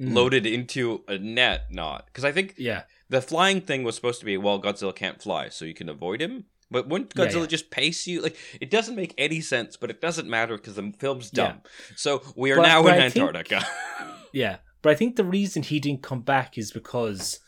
[0.00, 0.14] Mm.
[0.14, 2.06] loaded into a net not?
[2.06, 2.82] Because I think Yeah.
[3.08, 6.20] the flying thing was supposed to be well, Godzilla can't fly, so you can avoid
[6.22, 6.44] him.
[6.70, 7.46] But wouldn't Godzilla yeah.
[7.46, 8.20] just pace you?
[8.20, 11.46] Like, it doesn't make any sense, but it doesn't matter because the film's Yeah.
[11.48, 11.62] dumb.
[11.96, 13.66] So we are But- now but in I think- Antarctica.
[14.32, 14.58] Yeah.
[14.82, 17.40] But I think the reason he didn't come back is because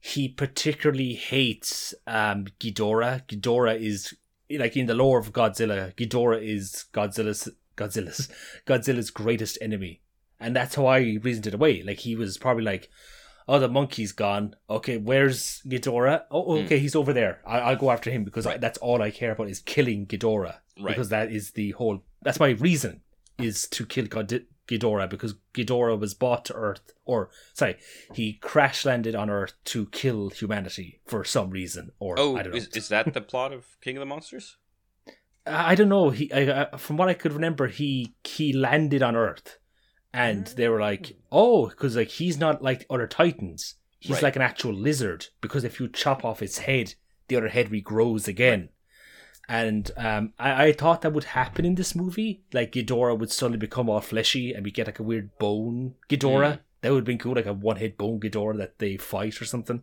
[0.00, 3.28] he particularly hates um, Ghidorah.
[3.28, 4.12] Ghidorah is
[4.50, 5.94] like in the lore of Godzilla.
[5.94, 8.28] Ghidorah is Godzilla's Godzilla's
[8.66, 10.00] Godzilla's greatest enemy,
[10.40, 11.82] and that's how I reasoned it away.
[11.82, 12.90] Like he was probably like,
[13.48, 14.54] "Oh, the monkey's gone.
[14.68, 16.24] Okay, where's Ghidorah?
[16.30, 16.66] Oh, oh hmm.
[16.66, 17.40] okay, he's over there.
[17.46, 20.56] I- I'll go after him because I, that's all I care about is killing Ghidorah.
[20.78, 20.88] Right.
[20.88, 22.02] Because that is the whole.
[22.22, 23.02] That's my reason
[23.38, 27.76] is to kill God- Ghidorah because Ghidorah was brought to Earth, or sorry,
[28.14, 32.52] he crash landed on Earth to kill humanity for some reason, or oh, I don't
[32.52, 32.58] know.
[32.58, 34.56] is, is that the plot of King of the Monsters?
[35.46, 36.10] I don't know.
[36.10, 39.58] He, I, I, from what I could remember, he he landed on Earth,
[40.12, 43.74] and they were like, "Oh, because like he's not like other Titans.
[43.98, 44.22] He's Right.
[44.24, 45.26] like an actual lizard.
[45.40, 46.94] Because if you chop off its head,
[47.28, 48.68] the other head regrows again."
[49.48, 52.42] And um, I, I thought that would happen in this movie.
[52.52, 56.60] Like Ghidorah would suddenly become all fleshy, and we get like a weird bone Ghidorah.
[56.82, 59.44] That would have been cool, like a one hit bone Ghidorah that they fight or
[59.44, 59.82] something.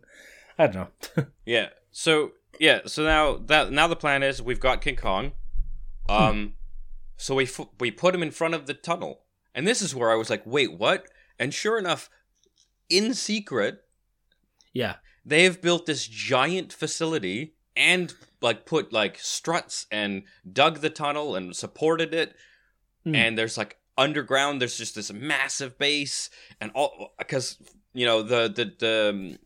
[0.58, 1.24] I don't know.
[1.44, 1.68] Yeah.
[1.90, 2.80] So yeah.
[2.86, 5.32] So now that now the plan is we've got King Kong.
[6.08, 6.54] Um,
[7.16, 9.20] so we fu- we put him in front of the tunnel,
[9.54, 11.06] and this is where I was like, wait, what?
[11.38, 12.10] And sure enough,
[12.88, 13.84] in secret,
[14.72, 20.90] yeah, they have built this giant facility and like put like struts and dug the
[20.90, 22.34] tunnel and supported it.
[23.04, 23.14] Hmm.
[23.14, 24.60] And there's like underground.
[24.60, 27.58] There's just this massive base and all because
[27.92, 29.38] you know the the the um,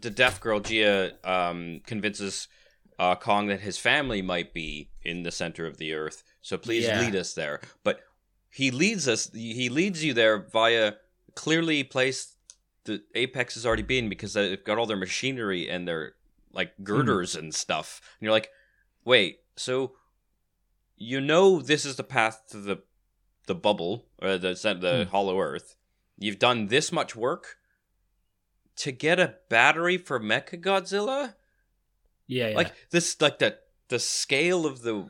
[0.00, 2.48] the deaf girl Jia um, convinces
[2.98, 6.22] uh, Kong that his family might be in the center of the earth.
[6.42, 7.00] So please Yeah.
[7.00, 7.60] lead us there.
[7.82, 8.00] But
[8.50, 9.30] he leads us.
[9.32, 10.94] He leads you there via
[11.34, 12.36] clearly placed.
[12.84, 16.14] The Apex has already been because they've got all their machinery and their
[16.52, 18.00] like girders and stuff.
[18.20, 18.50] And you're like,
[19.04, 19.96] wait, so
[20.96, 22.82] you know this is the path to the
[23.46, 25.10] the bubble or the the Hmm.
[25.10, 25.76] Hollow Earth.
[26.18, 27.56] You've done this much work
[28.76, 31.34] to get a battery for Mecha Godzilla.
[32.26, 32.56] Yeah, yeah.
[32.56, 33.58] Like this, like the
[33.88, 35.08] the scale of the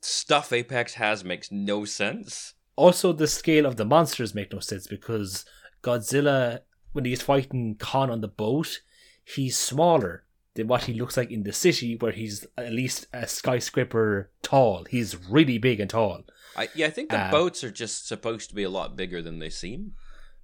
[0.00, 2.54] stuff Apex has makes no sense.
[2.76, 5.44] also the scale of the monsters make no sense because
[5.82, 6.60] Godzilla
[6.92, 8.80] when he's fighting Kong on the boat,
[9.24, 13.26] he's smaller than what he looks like in the city where he's at least a
[13.26, 14.84] skyscraper tall.
[14.90, 16.22] He's really big and tall.
[16.54, 19.22] I, yeah, I think the Uh, boats are just supposed to be a lot bigger
[19.22, 19.92] than they seem.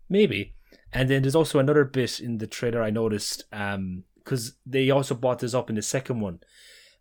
[0.08, 0.54] Maybe.
[0.92, 5.14] And then there's also another bit in the trailer I noticed um because they also
[5.14, 6.40] brought this up in the second one.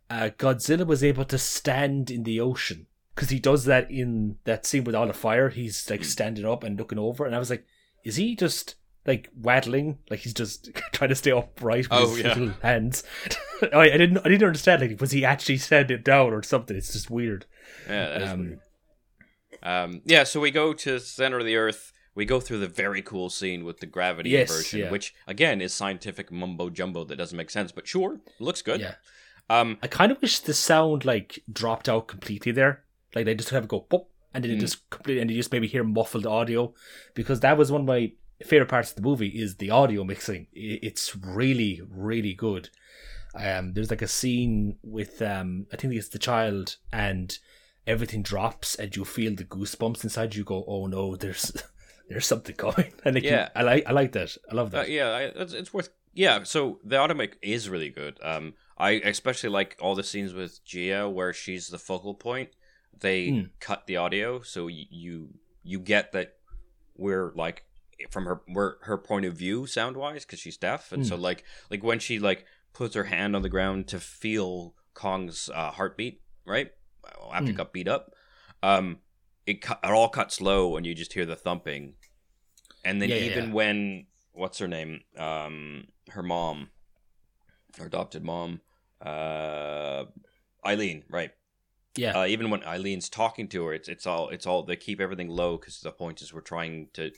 [0.08, 4.64] Uh, Godzilla was able to stand in the ocean because he does that in that
[4.64, 5.50] scene with all the fire.
[5.50, 7.66] He's like standing up and looking over, and I was like,
[8.04, 9.98] is he just like waddling?
[10.08, 12.28] Like he's just trying to stay upright with Oh, his yeah.
[12.28, 13.04] little hands.
[13.74, 14.18] I, I didn't.
[14.18, 14.80] I didn't understand.
[14.80, 16.74] Like, was he actually standing down or something?
[16.76, 17.44] It's just weird.
[17.86, 18.60] Yeah, Um, weird.
[19.62, 21.92] Um, yeah, so we go to the center of the Earth.
[22.18, 24.90] We go through the very cool scene with the gravity Yes, inversion, yeah.
[24.90, 28.80] which again is scientific mumbo jumbo that doesn't make sense, but sure, looks good.
[28.80, 28.94] Yeah.
[29.48, 32.82] Um, I kind of wish the sound like dropped out completely there.
[33.14, 34.60] Like they just have it go pop, and then it Mm.
[34.66, 36.74] just completely, and you just maybe hear muffled audio,
[37.14, 38.10] because that was one of my
[38.44, 40.48] favorite parts of the movie is the audio mixing.
[40.52, 42.68] It's really, really good.
[43.34, 47.38] Um, there's like a scene with um, I think it's the child, and
[47.86, 50.42] everything drops, and you feel the goosebumps inside you.
[50.42, 51.52] Go, oh no, there's
[52.08, 53.48] there's something coming, and Yeah.
[53.54, 54.36] I like I like that.
[54.50, 54.90] I love uh, that.
[54.90, 55.90] yeah, I, it's, it's worth.
[56.14, 58.18] Yeah, so the automake is really good.
[58.22, 62.50] Um, I especially like all the scenes with Jia where she's the focal point.
[63.00, 63.42] They Hmm.
[63.60, 65.28] cut the audio, so y- you
[65.62, 66.34] you get that
[66.96, 67.64] we're like
[68.10, 71.22] from her we're her point of view sound wise because she's deaf and so Hmm.
[71.22, 75.70] like like when she like puts her hand on the ground to feel kong's uh,
[75.72, 76.70] heartbeat right
[77.32, 77.56] after it Hmm.
[77.56, 78.12] got beat up
[78.62, 78.98] um
[79.46, 81.94] it, cut, it all cuts low and you just hear the thumping
[82.84, 83.54] and then Yeah, yeah, even yeah.
[83.54, 86.70] when what's her name um her mom
[87.78, 88.60] her adopted mom
[89.00, 90.04] uh
[90.64, 91.32] Ilene right
[91.96, 92.20] Yeah.
[92.20, 95.28] uh, even when Ilene's talking to her, it's it's all it's all they keep everything
[95.28, 97.10] low because the point is we're trying to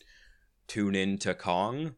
[0.67, 1.97] tune in to Kong,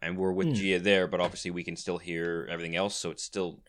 [0.00, 0.54] and we're with Hmm.
[0.54, 2.96] Jia there, but obviously we can still hear everything else.
[2.96, 3.62] So it's still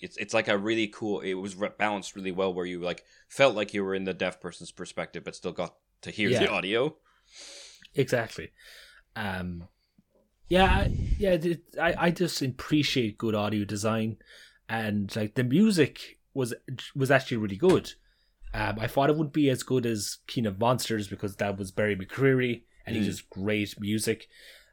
[0.00, 1.20] it's it's like a really cool.
[1.20, 4.14] It was re- balanced really well where you like felt like you were in the
[4.14, 6.96] deaf person's perspective, but still got to hear the audio.
[7.94, 8.50] Exactly.
[9.18, 9.64] Um,
[10.48, 11.30] yeah, I, yeah.
[11.32, 14.16] it- I I just appreciate good audio design,
[14.68, 16.54] and like the music was
[16.94, 17.92] was actually really good.
[18.54, 21.70] Um, I thought it wouldn't be as good as King of Monsters because that was
[21.70, 23.06] Bear McCreary and he Mm.
[23.06, 24.26] does great music.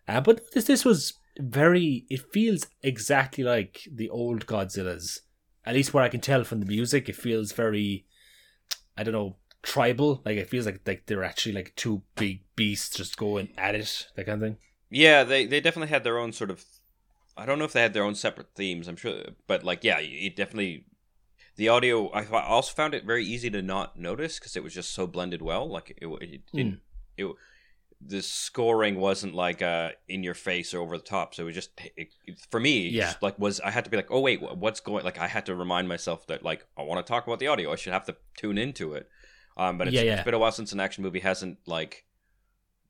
[0.08, 2.06] Uh, but this this was very.
[2.10, 5.20] It feels exactly like the old Godzillas.
[5.66, 8.06] At least what I can tell from the music, it feels very.
[8.98, 10.22] I don't know tribal.
[10.24, 14.08] Like it feels like like they're actually like two big beasts just going at it,
[14.16, 14.58] that kind of thing.
[14.90, 16.64] Yeah, they they definitely had their own sort of.
[17.36, 18.88] I don't know if they had their own separate themes.
[18.88, 20.86] I'm sure, but like, yeah, it definitely.
[21.58, 24.92] The audio, I also found it very easy to not notice because it was just
[24.94, 25.68] so blended well.
[25.70, 26.80] Like it, it didn't.
[27.18, 27.34] It,
[28.06, 31.34] the scoring wasn't like uh in your face or over the top.
[31.34, 32.90] So it was just it, it- for me.
[32.90, 33.06] Yeah.
[33.06, 35.04] just, like was I had to be like, oh wait, what's going?
[35.06, 37.72] Like I had to remind myself that like I want to talk about the audio.
[37.72, 39.08] I should have to tune into it.
[39.58, 40.16] Um, but it's, Yeah, yeah.
[40.16, 42.06] it's been a while since an action movie hasn't like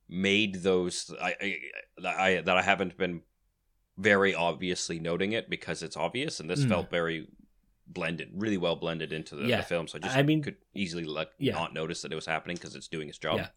[0.08, 3.22] made those I, I, I that I haven't been
[3.98, 6.70] very obviously noting it because it's obvious, and this Mm.
[6.70, 7.28] felt very
[7.88, 9.58] blended, really well blended into the, Yeah.
[9.58, 9.88] the film.
[9.88, 11.54] So I just I mean- could easily like Yeah.
[11.54, 13.38] not notice that it was happening because it's doing its job.
[13.38, 13.48] Yeah.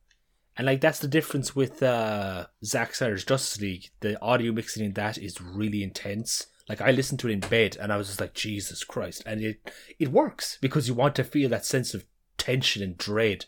[0.56, 3.90] And like that's the difference with uh Zack Snyder's Justice League.
[4.00, 6.46] The audio mixing in that is really intense.
[6.68, 9.22] Like I listened to it in bed and I was just like, Jesus Christ.
[9.26, 12.04] And it it works because you want to feel that sense of
[12.48, 13.44] tension and dread.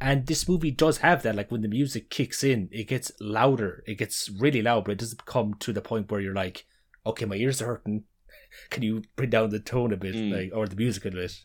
[0.00, 1.34] And this movie does have that.
[1.36, 3.82] Like when the music kicks in, it gets louder.
[3.86, 6.66] It gets really loud, but it doesn't come to the point where you're like,
[7.06, 8.04] okay, my ears are hurting.
[8.70, 10.32] Can you bring down the tone a bit, Mm.
[10.32, 11.44] like or the music a bit?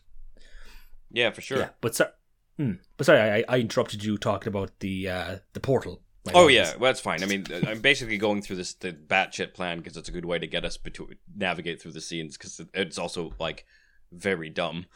[1.10, 1.58] Yeah, for sure.
[1.58, 2.10] Yeah, but sorry,
[2.96, 6.02] but sorry, I, I interrupted you talking about the uh, the portal.
[6.26, 7.22] My Oh yeah, well, that's fine.
[7.22, 10.38] I mean, I'm basically going through this the batshit plan because it's a good way
[10.38, 13.64] to get us to navigate through the scenes because it's also like
[14.12, 14.86] very dumb.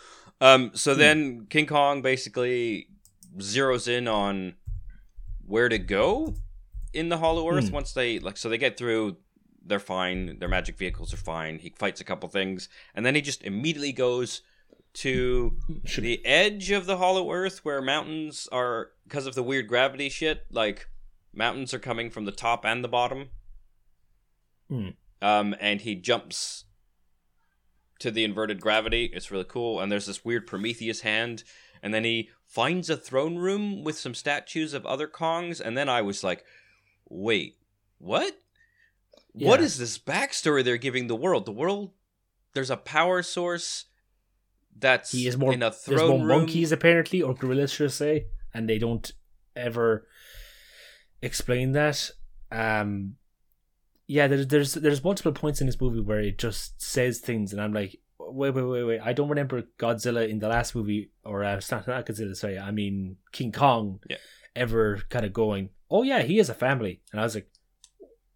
[0.45, 0.99] Um, so Hmm.
[0.99, 2.89] then King Kong basically
[3.39, 4.57] zeroes in on
[5.47, 6.35] where to go
[6.93, 7.75] in the Hollow Earth Hmm.
[7.75, 8.37] once they like.
[8.37, 9.17] So they get through.
[9.67, 10.39] They're fine.
[10.41, 11.59] Their magic vehicles are fine.
[11.59, 14.43] He fights a couple things, and then he just immediately goes
[14.95, 15.59] to
[15.99, 20.45] the edge of the hollow earth where mountains are because of the weird gravity shit
[20.53, 20.89] like
[21.33, 23.31] mountains are coming from the top and the bottom
[24.69, 24.91] Hmm.
[25.21, 26.65] um and he jumps
[27.99, 31.45] to the inverted gravity it's really cool and there's this weird prometheus hand
[31.83, 35.89] and then he finds a throne room with some statues of other kongs and then
[35.89, 36.45] i was like
[37.09, 37.57] wait
[37.99, 38.35] what
[39.33, 39.67] what Yeah.
[39.67, 41.93] is this backstory they're giving the world the world
[42.53, 43.87] there's a power source
[44.77, 46.39] that's he is more in a there's throne more room.
[46.39, 49.13] monkeys apparently, or gorillas, should I say, and they don't
[49.55, 50.09] ever
[51.23, 52.11] explain that.
[52.51, 53.15] Um,
[54.07, 57.61] yeah, there's there's there's multiple points in this movie where it just says things, and
[57.61, 59.01] I'm like, wait, wait, wait, wait.
[59.03, 62.37] I don't remember Godzilla in the last movie, or uh, it's not not Godzilla.
[62.37, 64.01] Sorry, I mean King Kong.
[64.09, 64.17] Yeah.
[64.57, 67.49] Ever kind of going, oh yeah, he has a family, and I was like,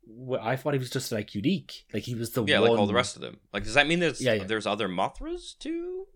[0.05, 2.71] well, I thought he was just like unique, like he was the yeah, one.
[2.71, 3.39] like all the rest of them.
[3.53, 4.45] Like, does that mean there's Yeah, yeah.
[4.45, 6.07] there's other Mothras too,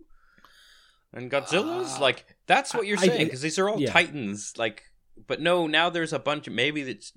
[1.13, 1.99] and Godzillas?
[1.99, 3.93] Uh, like, that's what you're I- saying because these are all yeah.
[3.93, 4.55] titans.
[4.57, 4.83] Like,
[5.27, 7.13] but no, now there's a bunch of maybe that's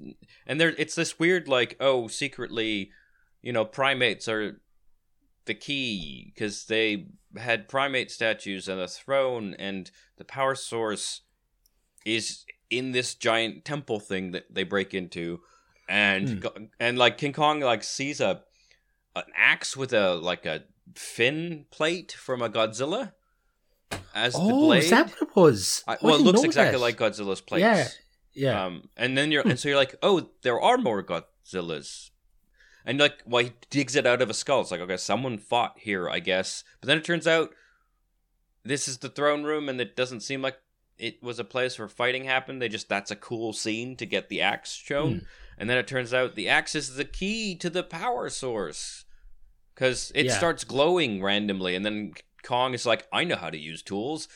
[0.46, 2.92] and there it's this weird like oh secretly,
[3.42, 4.62] you know, primates are
[5.46, 11.22] the key because they had primate statues and a throne and the power source
[12.06, 15.40] is in this giant temple thing that they break into
[15.88, 16.40] and hmm.
[16.40, 18.42] go- and like King Kong like sees a
[19.16, 20.64] an axe with a like a
[20.96, 23.14] fin plate from a Godzilla
[24.14, 24.84] as the Oh, blade.
[24.84, 25.84] is that what it was?
[25.88, 26.82] I well, it looks exactly that.
[26.82, 27.62] like Godzilla's plates.
[27.62, 27.88] Yeah,
[28.36, 28.66] yeah.
[28.66, 32.12] Um, and then you're and so you're like, oh, there are more Godzillas.
[32.86, 34.62] And like, well, he digs it out of a skull.
[34.62, 36.64] It's like, okay, someone fought here, I guess.
[36.82, 37.50] But then it turns out
[38.64, 40.58] this is the throne room, and it doesn't seem like
[40.98, 42.62] it was a place where fighting happened.
[42.62, 45.14] They just that's a cool scene to get the axe shown.
[45.20, 45.26] Hmm.
[45.58, 49.06] And then it turns out the axe is the key to the power source
[49.74, 50.38] because it Yeah.
[50.38, 52.14] starts glowing randomly, and then
[52.44, 54.28] Kong is like, I know how to use tools.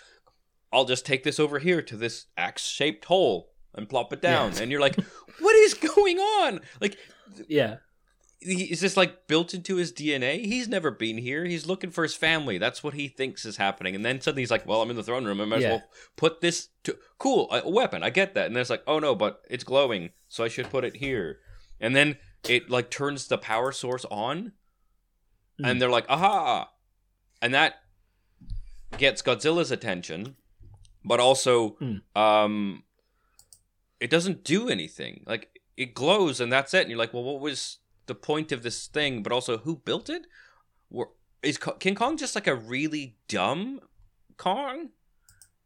[0.72, 3.52] I'll just take this over here to this axe shaped hole.
[3.76, 4.62] And plop it down, Yeah.
[4.64, 4.96] and you're like,
[5.40, 6.62] what is going on?
[6.82, 6.98] Like,
[7.48, 7.78] Yeah.
[8.42, 10.46] is this like built into his DNA?
[10.46, 11.44] He's never been here.
[11.46, 12.58] He's looking for his family.
[12.58, 13.96] That's what he thinks is happening.
[13.96, 15.42] And then suddenly he's like, "Well, I'm in the throne room.
[15.42, 15.84] I might as well
[16.16, 18.02] put this to cool a a weapon.
[18.02, 20.70] I get that." And then it's like, "Oh no, but it's glowing, so I should
[20.70, 21.40] put it here."
[21.82, 22.18] And then
[22.48, 24.54] it like turns the power source on,
[25.60, 25.72] Mm.
[25.72, 26.70] and they're like, "Aha!"
[27.42, 27.76] And that
[28.98, 30.36] gets Godzilla's attention,
[31.04, 32.02] but also, Mm.
[32.16, 32.84] um,
[34.00, 35.24] it doesn't do anything.
[35.26, 36.82] Like it glows and that's it.
[36.82, 39.24] And you're like, well, what was the point of this thing?
[39.24, 40.26] But also, who built it?
[40.90, 41.10] Were,
[41.44, 43.80] is King Kong just like a really dumb
[44.38, 44.90] Kong?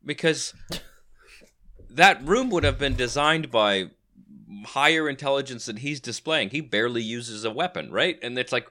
[0.05, 0.53] Because
[1.89, 3.91] that room would have been designed by
[4.65, 6.49] higher intelligence than he's displaying.
[6.49, 8.17] He barely uses a weapon, right?
[8.21, 8.67] And it's like,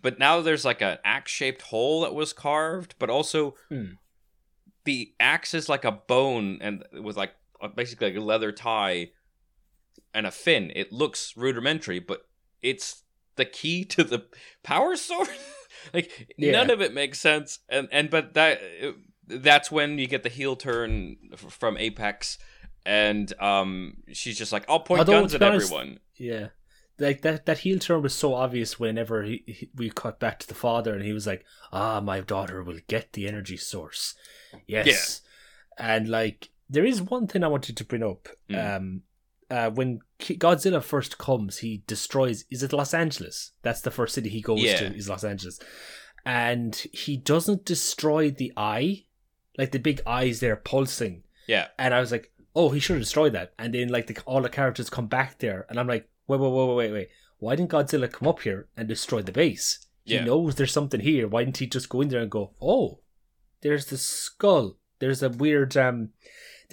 [0.00, 3.92] but now there's like an axe-shaped hole that was carved, but also Hmm.
[4.84, 7.34] the axe is like a bone and with like
[7.68, 9.10] basically like a leather tie
[10.14, 10.70] and a fin.
[10.74, 12.22] It looks rudimentary, but
[12.62, 13.02] it's
[13.36, 14.26] the key to the
[14.62, 15.28] power source.
[15.94, 16.52] like Yeah.
[16.52, 18.60] none of it makes sense, and and but that
[19.26, 22.38] that's when you get the heel turn from Apex,
[22.84, 26.48] and um, she's just like, "I'll point Although, guns at honest- everyone." Yeah.
[26.98, 30.46] Like that that heel turn was so obvious whenever he, he, we cut back to
[30.46, 34.14] the father and he was like, "Ah, my daughter will get the energy source."
[34.66, 35.22] Yes.
[35.78, 38.28] And like there is one thing I wanted to bring up.
[38.50, 38.76] Mm.
[38.76, 39.02] Um
[39.50, 42.44] uh, when Godzilla first comes, he destroys.
[42.50, 43.52] Is it Los Angeles?
[43.60, 44.78] That's the first city he goes Yeah.
[44.78, 44.96] to.
[44.96, 45.60] Is Los Angeles,
[46.24, 49.04] and he doesn't destroy the eye,
[49.58, 51.24] like the big eyes there pulsing.
[51.46, 53.52] Yeah, And I was like, oh, he should have destroyed that.
[53.58, 56.50] And then like the, all the characters come back there, and I'm like, wait, wait,
[56.52, 57.08] wait, wait, wait, wait.
[57.38, 59.86] Why didn't Godzilla come up here and destroy the base?
[60.04, 60.24] He Yeah.
[60.24, 61.26] knows there's something here.
[61.28, 63.00] Why didn't he just go in there and go, oh,
[63.60, 64.78] there's the skull.
[65.00, 66.10] There's a weird um,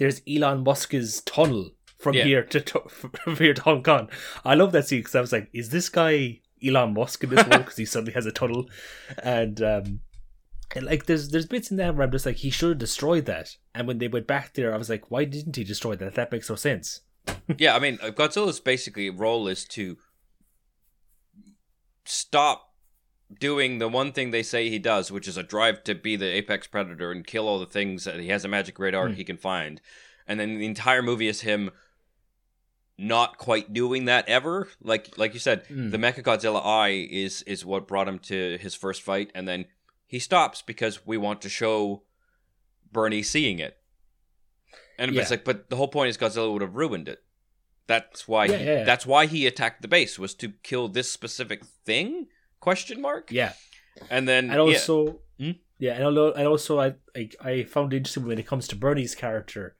[0.00, 2.24] there's Elon Musk's tunnel from Yeah.
[2.24, 4.08] here to, to from here to Hong Kong.
[4.44, 7.46] I love that scene because I was like, is this guy Elon Musk in this
[7.46, 7.60] one?
[7.60, 8.68] Because he suddenly has a tunnel,
[9.22, 10.00] and um,
[10.74, 13.26] and like there's there's bits in there where I'm just like he should have destroyed
[13.26, 13.56] that.
[13.74, 16.14] And when they went back there, I was like, why didn't he destroy that?
[16.14, 17.02] That makes no sense.
[17.58, 17.76] yeah.
[17.76, 19.96] I mean, Godzilla's basically role is to
[22.04, 22.69] stop
[23.38, 26.26] doing the one thing they say he does, which is a drive to be the
[26.26, 29.14] apex predator and kill all the things that he has a magic radar Hmm.
[29.14, 29.80] he can find.
[30.26, 31.70] And then the entire movie is him
[32.98, 34.68] not quite doing that ever.
[34.82, 35.90] Like like you said, Hmm.
[35.90, 39.66] the Mecha Godzilla eye is is what brought him to his first fight, and then
[40.06, 42.02] he stops because we want to show
[42.92, 43.76] Bernie seeing it.
[44.98, 47.22] And it's like, but the whole point is Godzilla would have ruined it.
[47.86, 48.44] That's why.
[48.46, 48.84] Yeah, he, yeah, yeah.
[48.84, 52.26] That's why he attacked the base was to kill this specific thing?
[52.60, 53.30] Question mark.
[53.32, 53.52] Yeah,
[54.10, 55.52] And then and yeah, also Hmm?
[55.78, 59.14] yeah, and and also I, I I found it interesting when it comes to Bernie's
[59.14, 59.76] character.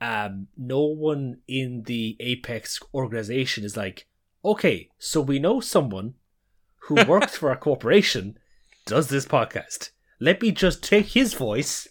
[0.00, 4.06] Um, no one in the Apex organization is like,
[4.44, 6.14] okay, so we know someone
[6.86, 8.38] who works for a corporation
[8.86, 9.90] does this podcast.
[10.20, 11.86] Let me just take his voice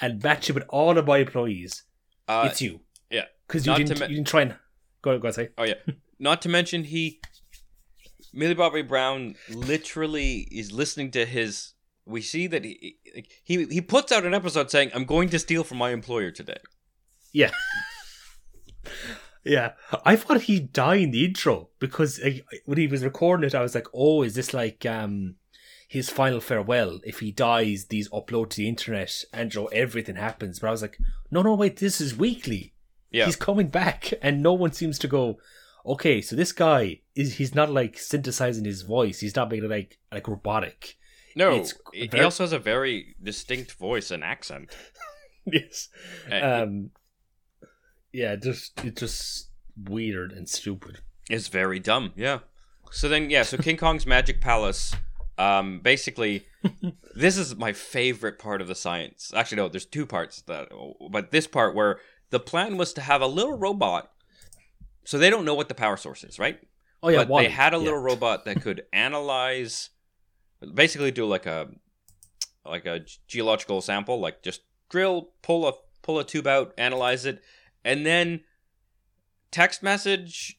[0.00, 1.84] and match it with all of my employees.
[2.26, 2.80] uh, it's you.
[3.10, 3.26] yeah.
[3.46, 4.56] Because you didn't, me- you didn't try and
[5.02, 5.50] go go and say.
[5.58, 5.74] Oh yeah.
[6.18, 7.20] Not to mention he
[8.32, 11.74] Millie Bobby Brown literally is listening to his
[12.04, 12.98] we see that he
[13.44, 16.58] he he puts out an episode saying I'm going to steal from my employer today.
[17.32, 17.52] Yeah.
[19.44, 19.72] yeah.
[20.04, 22.20] I thought he'd die in the intro because
[22.64, 25.36] when he was recording it, I was like, oh, is this like um
[25.88, 27.00] his final farewell?
[27.04, 30.58] If he dies, these upload to the internet and you know, everything happens.
[30.58, 30.98] But I was like,
[31.30, 32.74] no, no, wait, this is weekly.
[33.10, 33.26] Yeah.
[33.26, 35.38] He's coming back and no one seems to go,
[35.86, 39.20] okay, so this guy is he's not like synthesizing his voice.
[39.20, 40.96] He's not making it like like robotic.
[41.36, 44.74] no, it's he very- also has a very distinct voice and accent.
[45.46, 45.88] yes.
[46.30, 46.90] Uh, Um
[48.12, 50.98] yeah, just it's just weird and stupid.
[51.30, 52.12] It's very dumb.
[52.16, 52.40] Yeah.
[52.90, 53.42] So then, yeah.
[53.42, 54.94] So King Kong's Magic Palace.
[55.38, 56.44] Um, basically,
[57.14, 59.32] this is my favorite part of the science.
[59.34, 59.68] Actually, no.
[59.70, 60.68] There's two parts that,
[61.10, 64.12] but this part where the plan was to have a little robot.
[65.04, 66.58] So they don't know what the power source is, right?
[67.02, 67.84] Oh yeah, but they had a Yeah.
[67.84, 69.90] little robot that could analyze,
[70.74, 71.68] basically do like a,
[72.64, 75.72] like a geological sample, like just drill, pull a
[76.02, 77.42] pull a tube out, analyze it,
[77.84, 78.42] and then
[79.50, 80.56] text message.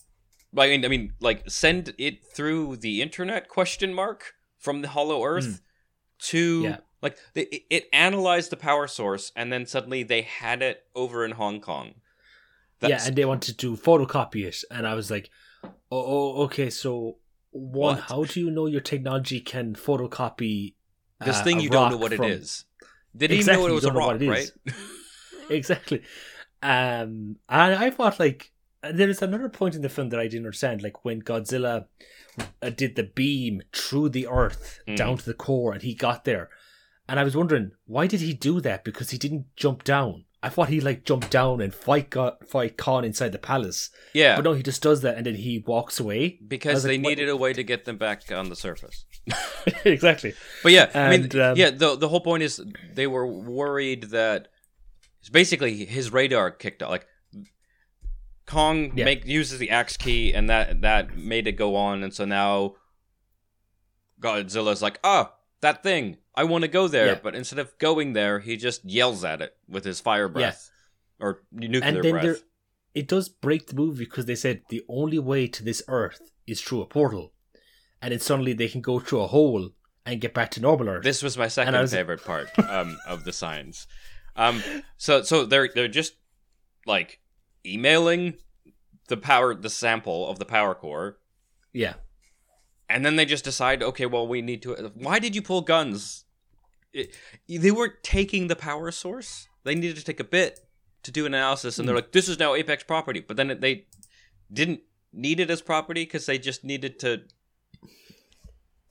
[0.57, 3.47] I mean, I mean, like send it through the internet?
[3.47, 5.61] Question mark from the Hollow Earth
[6.19, 6.63] to Hmm.
[6.65, 6.77] Yeah.
[7.01, 11.59] like it analyzed the power source, and then suddenly they had it over in Hong
[11.61, 11.95] Kong.
[12.89, 15.29] Yeah, and they wanted to photocopy it, and I was like,
[15.63, 16.69] "Oh, oh okay.
[16.69, 17.17] So,
[17.51, 17.99] one, What?
[18.09, 20.73] how do you know your technology can photocopy
[21.23, 22.65] this uh, thing you don't know what from- it is.
[23.15, 24.51] Did he even know it was a rock, right?
[25.49, 26.01] exactly.
[26.61, 30.81] Um, and I thought like there's another point in the film that I didn't understand,
[30.81, 31.85] like when Godzilla
[32.61, 34.95] uh, did the beam through the earth Mm.
[34.97, 36.49] down to the core, and he got there,
[37.07, 38.83] and I was wondering why did he do that?
[38.83, 40.25] Because he didn't jump down.
[40.43, 44.35] I thought he like jumped down and fight got fight Kong inside the palace, Yeah,
[44.35, 46.37] but no, he just does that and then he walks away.
[46.45, 49.05] Because they like, what- needed a way to get them back on the surface.
[49.85, 50.33] exactly.
[50.61, 51.69] But yeah, I mean, um, yeah.
[51.69, 52.61] The the whole point is
[52.93, 54.49] they were worried that
[55.31, 56.89] basically his radar kicked out.
[56.89, 57.07] Like
[58.45, 59.05] Kong Yeah.
[59.05, 62.75] make uses the axe key, and that that made it go on, and so now
[64.19, 65.33] Godzilla's like, ah,
[65.63, 66.17] that thing.
[66.35, 67.19] I want to go there, Yeah.
[67.21, 70.69] but instead of going there, he just yells at it with his fire breath
[71.19, 72.23] or nuclear and then breath.
[72.23, 72.37] there,
[72.93, 76.61] it does break the movie because they said the only way to this Earth is
[76.61, 77.33] through a portal,
[78.01, 79.69] and then suddenly they can go through a hole
[80.05, 81.03] and get back to normal Earth.
[81.03, 83.87] This was my second was- favorite part um, of the science.
[84.35, 84.63] Um,
[84.97, 86.13] so so they're they're just
[86.85, 87.19] like
[87.65, 88.33] emailing
[89.07, 91.19] the power the sample of the power core,
[91.71, 91.93] yeah,
[92.93, 94.91] and then they just decide, okay, well we need to.
[94.93, 96.25] Why did you pull guns?
[96.93, 97.15] It,
[97.49, 99.47] they weren't taking the power source.
[99.63, 100.59] They needed to take a bit
[101.01, 102.03] to do an analysis, and they're hmm.
[102.03, 103.19] like, this is now Apex property.
[103.19, 103.87] But then it, they
[104.51, 104.81] didn't
[105.11, 107.23] need it as property because they just needed to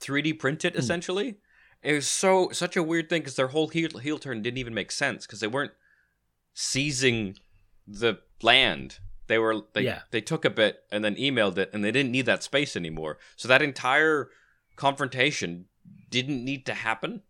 [0.00, 0.80] 3D print it hmm.
[0.80, 1.36] essentially.
[1.82, 4.74] It was so such a weird thing because their whole heel, heel turn didn't even
[4.74, 5.72] make sense because they weren't
[6.54, 7.36] seizing
[7.86, 8.98] the land.
[9.28, 10.02] They were they Yeah.
[10.10, 13.18] they took a bit and then emailed it and they didn't need that space anymore.
[13.36, 14.30] So that entire
[14.76, 15.66] confrontation
[16.10, 17.22] didn't need to happen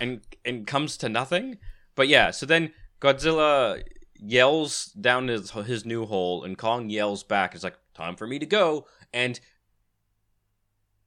[0.00, 1.58] and and comes to nothing.
[1.94, 3.82] But yeah, so then Godzilla
[4.14, 7.54] yells down his his new hole and Kong yells back.
[7.54, 9.38] It's like time for me to go and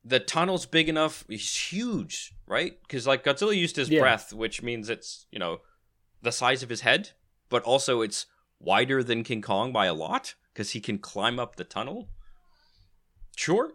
[0.04, 1.26] the tunnel's big enough.
[1.30, 2.82] It's huge, right?
[2.84, 4.00] Because like Godzilla used his Yeah.
[4.02, 5.62] breath, which means it's you know
[6.22, 7.12] the size of his head,
[7.50, 8.26] but also it's
[8.60, 12.10] wider than King Kong by a lot because he can climb up the tunnel.
[13.36, 13.72] Sure.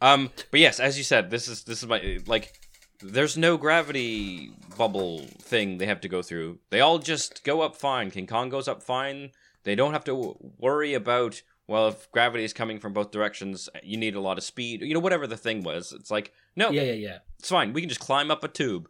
[0.00, 2.58] Um, but yes, as you said, this is this is my like.
[3.04, 6.60] There's no gravity bubble thing they have to go through.
[6.70, 8.12] They all just go up fine.
[8.12, 9.32] King Kong goes up fine.
[9.64, 13.68] They don't have to w- worry about well if gravity is coming from both directions.
[13.82, 14.82] You need a lot of speed.
[14.82, 15.92] You know whatever the thing was.
[15.92, 17.18] It's like no, yeah, yeah, yeah.
[17.38, 17.72] it's fine.
[17.72, 18.88] We can just climb up a tube.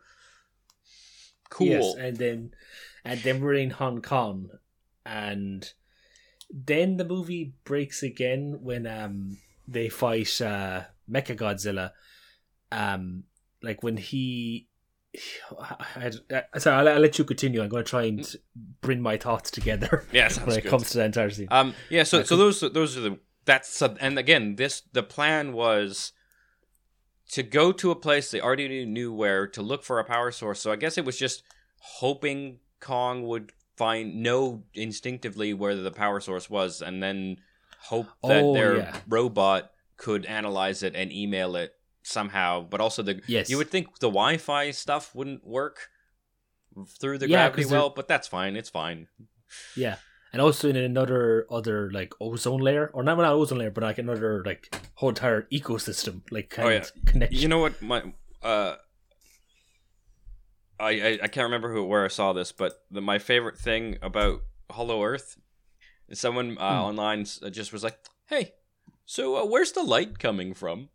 [1.49, 1.68] Cool.
[1.68, 2.51] Yes, and then
[3.05, 4.51] and then we're in Hong Kong,
[5.05, 5.72] and
[6.50, 11.92] then the movie breaks again when um they fight uh Mecha Godzilla,
[12.70, 13.24] um
[13.62, 14.68] like when he.
[15.61, 17.62] I, I, I, sorry, I'll, I'll let you continue.
[17.62, 18.34] I'm going to try and
[18.80, 20.70] bring my thoughts together yeah, when it good.
[20.70, 21.48] comes to the entire scene.
[21.50, 26.12] Um, yeah, so so those those are the that's and again this the plan was
[27.32, 30.61] to go to a place they already knew where to look for a power source.
[30.61, 31.42] So I guess it was just
[31.80, 37.39] hoping Kong would find know instinctively where the power source was, and then
[37.79, 38.97] hope that Oh, their yeah.
[39.09, 42.62] robot could analyze it and email it somehow.
[42.62, 43.49] But also the Yes.
[43.51, 45.89] you would think the Wi-Fi stuff wouldn't work
[47.01, 48.57] through the Yeah, gravity well, but that's fine.
[48.57, 49.09] It's fine.
[49.77, 49.97] Yeah,
[50.33, 53.99] and also in another other like ozone layer, or not not ozone layer, but like
[53.99, 56.79] another like whole entire ecosystem, like kind Oh, yeah.
[56.79, 57.39] of connection.
[57.41, 57.81] You know what?
[57.83, 58.12] My
[58.43, 58.77] uh,
[60.83, 63.99] I, I I can't remember who where I saw this, but the, my favorite thing
[64.03, 65.37] about Hollow Earth
[66.09, 66.89] is someone uh, Hmm.
[66.89, 68.53] online just was like, "Hey,
[69.05, 70.89] so uh, where's the light coming from?"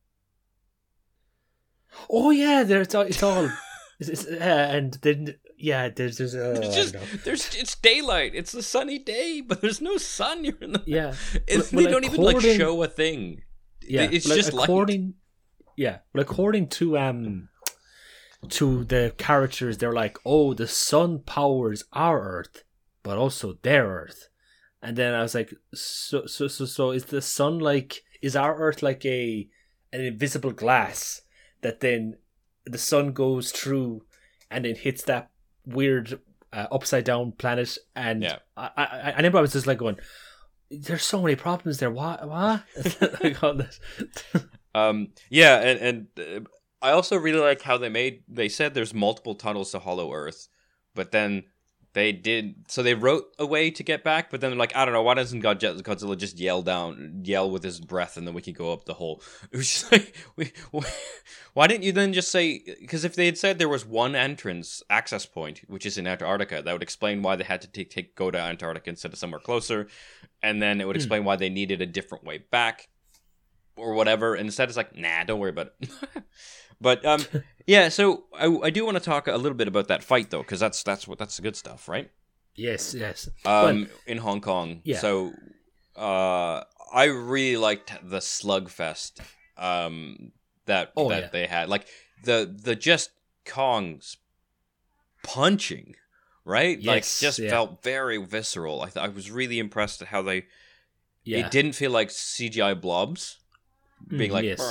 [2.09, 3.03] oh yeah, there it's all.
[3.03, 3.49] It's all
[3.99, 8.33] it's, it's, uh, and then yeah, there's there's uh, It's just there's it's daylight.
[8.35, 10.43] It's a sunny day, but there's no sun.
[10.43, 11.13] You're in the yeah
[11.47, 13.41] It's, Well, they don't even like show a thing.
[13.81, 14.09] yeah.
[14.11, 14.65] it's just light.
[14.65, 15.15] according.
[15.75, 17.49] Yeah, well, according to um
[18.49, 22.63] to the characters, they're like, oh, the sun powers our Earth,
[23.03, 24.29] but also their Earth.
[24.81, 28.55] And then I was like, so so so so is the sun like is our
[28.57, 29.47] Earth like a
[29.91, 31.21] an invisible glass
[31.61, 32.17] that then
[32.65, 34.03] the sun goes through
[34.51, 35.29] and then hits that
[35.65, 36.19] weird
[36.53, 38.37] uh, upside down planet and Yeah.
[38.55, 39.97] I, I I remember I was just like going
[40.69, 42.63] there's so many problems there what what
[43.23, 43.79] like all this
[44.75, 46.47] Um, yeah, and and uh,
[46.81, 48.23] I also really like how they made.
[48.27, 50.47] They said there's multiple tunnels to Hollow Earth,
[50.93, 51.45] but then
[51.93, 52.65] they did.
[52.67, 55.01] So they wrote a way to get back, but then they're like, I don't know,
[55.01, 58.53] why doesn't God- Godzilla just yell down, yell with his breath, and then we can
[58.53, 59.23] go up the hole?
[59.51, 60.81] It was just like, we, we,
[61.53, 62.61] why didn't you then just say?
[62.79, 66.61] Because if they had said there was one entrance access point, which is in Antarctica,
[66.61, 69.39] that would explain why they had to take, take go to Antarctica instead of somewhere
[69.39, 69.87] closer,
[70.43, 71.01] and then it would Hmm.
[71.01, 72.89] explain why they needed a different way back
[73.75, 74.35] or whatever.
[74.35, 75.89] And instead, it's like, nah, don't worry about it.
[76.81, 77.21] but um,
[77.67, 77.89] yeah.
[77.89, 80.59] So I, I do want to talk a little bit about that fight though, because
[80.59, 82.09] that's that's what that's the good stuff, right?
[82.55, 83.29] Yes, yes.
[83.45, 84.81] um, in Hong Kong.
[84.83, 84.97] Yeah.
[84.97, 85.31] So,
[85.95, 89.19] uh, I really liked the slugfest
[89.57, 90.31] um,
[90.65, 91.29] that Oh, that yeah.
[91.31, 91.69] they had.
[91.69, 91.85] Like
[92.23, 93.11] the the just
[93.45, 94.17] Kong's
[95.23, 95.95] punching,
[96.45, 96.77] right?
[96.83, 97.49] like Yes, just yeah.
[97.49, 98.81] felt very visceral.
[98.81, 100.45] I th- I was really impressed at how they.
[101.23, 101.45] Yeah.
[101.45, 103.37] It didn't feel like CGI blobs
[104.07, 104.61] being Mm, like, yes.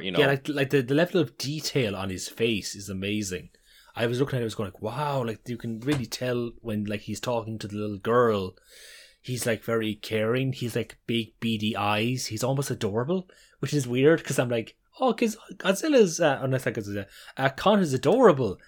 [0.00, 0.18] You know.
[0.20, 3.50] Yeah, like like the, the level of detail on his face is amazing.
[3.96, 6.50] I was looking at it, I was going like, wow, like you can really tell
[6.62, 8.54] when like he's talking to the little girl.
[9.22, 10.52] He's like very caring.
[10.52, 12.26] He's like big beady eyes.
[12.26, 13.28] He's almost adorable,
[13.60, 17.78] which is weird because I'm like, oh, because Godzilla's uh, unless like Godzilla, uh, Kong
[17.80, 18.58] is adorable.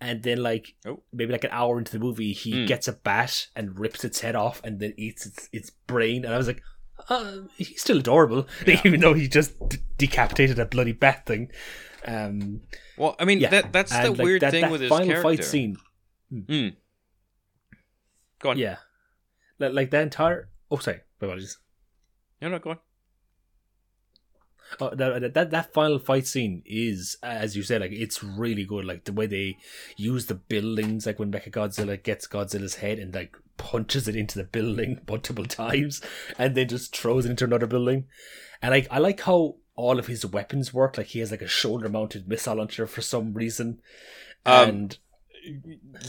[0.00, 1.02] And then like Oh.
[1.12, 2.66] maybe like an hour into the movie, he Hmm.
[2.66, 6.24] gets a bat and rips its head off and then eats its its brain.
[6.24, 6.62] And I was like,
[7.08, 8.80] uh, he's still adorable, Yeah.
[8.84, 11.50] even though he just d- decapitated a bloody bat thing.
[12.06, 12.62] Um,
[12.96, 15.06] well, I mean, yeah, that that's the like, weird that, thing that with his final
[15.06, 15.22] character.
[15.22, 15.76] fight scene.
[16.30, 16.68] Hmm.
[18.40, 18.58] Go on.
[18.58, 18.76] Yeah,
[19.58, 20.48] like, like the entire.
[20.70, 21.58] Oh, sorry, my apologies.
[22.40, 22.78] No, no, go on.
[24.80, 28.84] Oh, that, that that final fight scene is, as you said, like it's really good.
[28.84, 29.56] Like the way they
[29.96, 34.38] use the buildings, like when Mecha Godzilla gets Godzilla's head and like punches it into
[34.38, 36.00] the building multiple times,
[36.38, 38.06] and then just throws it into another building.
[38.62, 40.98] And like I like how all of his weapons work.
[40.98, 43.80] Like he has like a shoulder-mounted missile launcher for some reason,
[44.44, 44.98] Um, and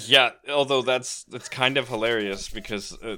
[0.05, 2.97] Yeah, although that's that's kind of hilarious because.
[3.01, 3.17] Uh,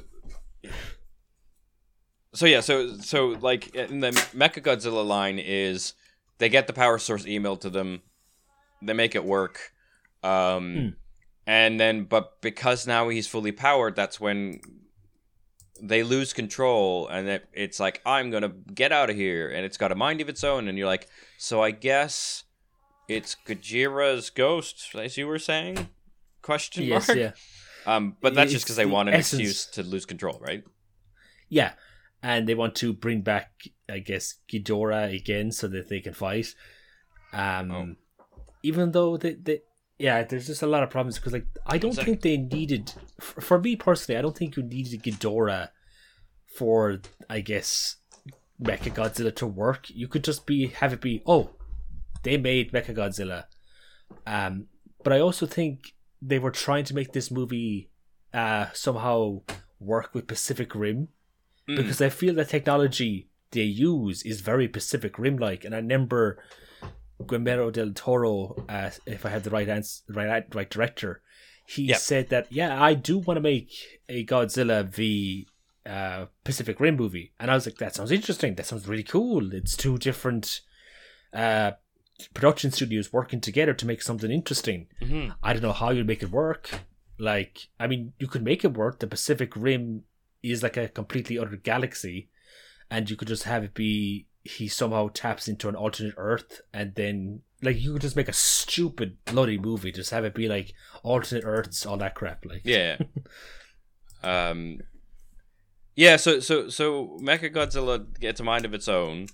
[2.33, 5.93] so yeah, so so like in the Mecha Godzilla line is
[6.37, 8.01] they get the power source emailed to them,
[8.81, 9.73] they make it work,
[10.23, 10.87] um, Hmm.
[11.47, 14.59] and then but because now he's fully powered, that's when
[15.83, 19.77] they lose control, and it, it's like I'm gonna get out of here, and it's
[19.77, 21.07] got a mind of its own, and you're like,
[21.37, 22.43] so I guess
[23.07, 25.89] it's Ghidorah's ghost, as you were saying.
[26.43, 27.07] Question mark.
[27.07, 27.31] yes, yeah.
[27.95, 29.41] Um, but that's just It's because they want an essence.
[29.41, 30.63] excuse to lose control, right?
[31.49, 31.73] Yeah,
[32.23, 33.51] and they want to bring back,
[33.89, 36.53] I guess, Ghidorah again so that they can fight.
[37.33, 37.95] Um, Oh.
[38.63, 39.61] even though they, they,
[39.97, 43.41] yeah, there's just a lot of problems because, like, I don't think they needed, for,
[43.41, 45.69] for me personally, I don't think you needed Ghidorah
[46.57, 46.99] for,
[47.29, 47.97] I guess,
[48.61, 49.89] Mecha Godzilla to work.
[49.89, 51.51] You could just be have it be, oh,
[52.23, 53.45] they made Mecha Godzilla.
[54.27, 54.67] Um,
[55.03, 57.89] but I also think they were trying to make this movie
[58.33, 59.41] uh somehow
[59.79, 61.07] work with Pacific Rim
[61.71, 61.77] Mm.
[61.77, 66.41] because I feel the technology they use is very Pacific Rim like, and I remember
[67.27, 71.21] Guillermo del Toro, uh, if I had the right answer, right right director,
[71.67, 71.97] he Yep.
[71.99, 73.71] said that yeah, I do want to make
[74.09, 75.47] a Godzilla v
[75.85, 78.55] uh, Pacific Rim movie, and I was like, that sounds interesting.
[78.55, 79.53] That sounds really cool.
[79.53, 80.61] It's two different
[81.33, 81.71] uh,
[82.33, 84.87] production studios working together to make something interesting.
[85.01, 85.33] Mhm.
[85.41, 86.69] I don't know how you'd make it work.
[87.17, 88.99] Like, I mean, you could make it work.
[88.99, 90.03] The Pacific Rim
[90.43, 92.29] is like a completely other galaxy,
[92.89, 96.95] and you could just have it be he somehow taps into an alternate Earth, and
[96.95, 99.91] then like you could just make a stupid bloody movie.
[99.91, 100.73] Just have it be like
[101.03, 102.45] alternate Earths, all that crap.
[102.45, 102.97] Like, Yeah.
[104.23, 104.79] um.
[105.95, 106.15] Yeah.
[106.15, 109.27] So so so Mecha Godzilla gets a mind of its own,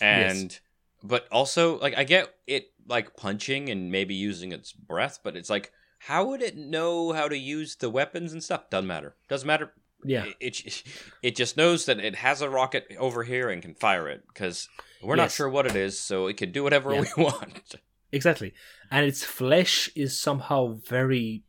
[0.00, 0.58] and
[1.02, 5.50] but also like I get it like punching and maybe using its breath, but it's
[5.50, 8.70] like how would it know how to use the weapons and stuff?
[8.70, 9.16] Doesn't matter.
[9.28, 9.72] Doesn't matter.
[10.06, 10.82] Yeah, It, it
[11.22, 14.68] it just knows that it has a rocket over here and can fire it because
[15.02, 17.04] we're not sure what it is, so it can do whatever Yeah.
[17.16, 17.74] we want.
[18.12, 18.54] exactly.
[18.90, 21.42] And its flesh is somehow very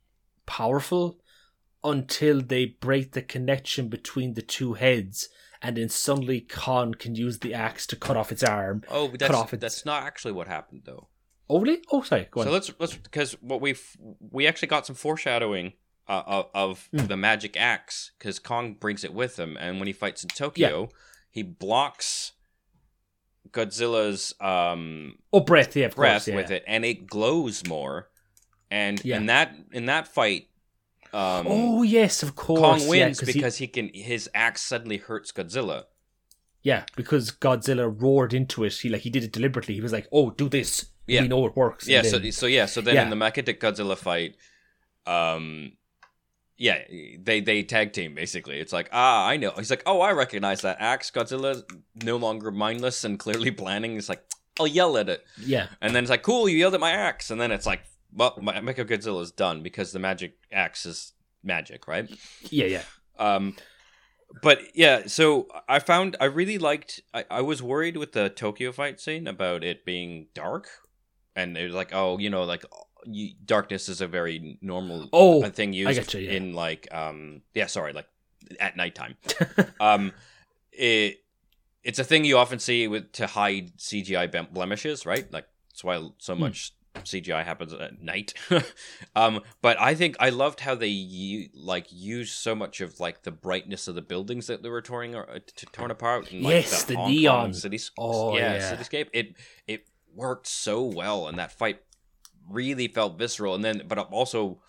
[0.46, 1.20] powerful
[1.84, 5.30] until they break the connection between the two heads,
[5.62, 8.84] and then suddenly Kong can use the axe to cut off its arm.
[8.90, 11.08] Oh, but Cut that's off its- that's not actually what happened though.
[11.50, 11.82] Oh, really?
[11.92, 12.28] Oh, sorry.
[12.30, 12.48] Go on.
[12.48, 13.76] So let's let's because what we
[14.20, 15.74] we actually got some foreshadowing
[16.10, 17.06] uh, of, of Hmm.
[17.08, 20.90] the magic axe because Kong brings it with him, and when he fights in Tokyo,
[21.30, 22.34] he blocks
[23.52, 25.76] Godzilla's um, oh, breath.
[25.76, 26.28] Yeah, breath course.
[26.28, 26.36] Yeah.
[26.36, 28.10] with it, and it glows more.
[28.70, 29.18] And Yeah.
[29.18, 30.50] in that in that fight,
[31.14, 32.60] um, oh, yes, of course.
[32.60, 35.86] Kong yeah, wins 'cause he- because he can his axe suddenly hurts Godzilla.
[36.64, 38.74] yeah, because Godzilla roared into it.
[38.74, 39.76] He like he did it deliberately.
[39.76, 40.88] He was like, "Oh, do this.
[41.06, 41.22] Yeah.
[41.22, 43.04] We know it works." Yeah, And so so yeah, so then Yeah.
[43.04, 44.36] in the Mecha Godzilla fight,
[45.06, 45.77] um,
[46.58, 46.80] yeah,
[47.20, 48.60] they they tag team basically.
[48.60, 49.52] It's like ah, I know.
[49.56, 51.12] He's like, oh, I recognize that axe.
[51.12, 51.64] Godzilla
[52.04, 53.96] no longer mindless and clearly planning.
[53.96, 54.24] It's like
[54.60, 57.30] I'll yell at it, yeah, and then it's like, cool, you yelled at my axe,
[57.30, 57.82] and then it's like,
[58.12, 62.10] well, my Mecha Godzilla is done because the magic axe is magic, right?
[62.50, 62.84] yeah, yeah.
[63.20, 63.56] Um,
[64.42, 67.02] but yeah, so I found I really liked.
[67.14, 70.70] I, I was worried with the Tokyo fight scene about it being dark,
[71.36, 72.64] and it was like, oh, you know, like
[73.10, 76.32] you, darkness is a very normal Oh, thing used getcha, yeah.
[76.32, 78.08] in like um yeah sorry like
[78.60, 79.16] at nighttime
[79.80, 80.12] um
[80.72, 81.20] it
[81.84, 86.08] it's a thing you often see with to hide CGI blemishes right like that's why
[86.18, 86.42] so Hmm.
[86.42, 88.34] much CGI happens at night
[89.16, 93.32] um but I think I loved how they like used so much of like the
[93.32, 96.84] brightness of the buildings that they were torn uh, t- torn apart and, like, Yes,
[96.86, 97.54] the Kong neon.
[97.54, 98.76] city Oh, yeah, yeah.
[98.76, 99.36] cityscape it
[99.68, 99.86] it
[100.16, 101.82] worked so well and that fight
[102.50, 104.60] really felt visceral and then but also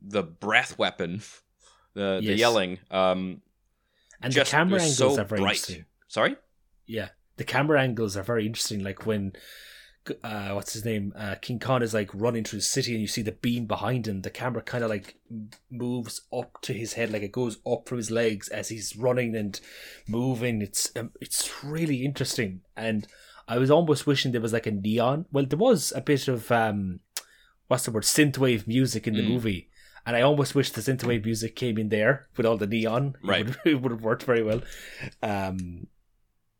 [0.00, 1.22] the breath weapon
[1.94, 3.40] the the yelling um
[4.22, 5.56] and just the camera angles so are very bright.
[5.56, 5.84] interesting.
[6.08, 6.36] sorry
[6.86, 8.82] Yeah, the camera angles are very interesting.
[8.82, 9.32] Like when,
[10.22, 11.12] uh, what's his name?
[11.16, 14.06] Uh, King Kong is like running through the city, and you see the beam behind
[14.06, 14.22] him.
[14.22, 15.16] The camera kind of like
[15.70, 19.34] moves up to his head, like it goes up from his legs as he's running
[19.34, 19.60] and
[20.08, 20.62] moving.
[20.62, 23.06] It's um, it's really interesting, and
[23.48, 25.26] I was almost wishing there was like a neon.
[25.32, 27.00] Well, there was a bit of um,
[27.68, 28.04] what's the word?
[28.04, 29.28] Synthwave music in the Mm.
[29.28, 29.68] movie.
[30.04, 33.14] And I almost wish the synthwave music came in there with all the neon.
[33.22, 33.46] It Right.
[33.46, 34.62] would, it would have worked very well.
[35.22, 35.86] Um,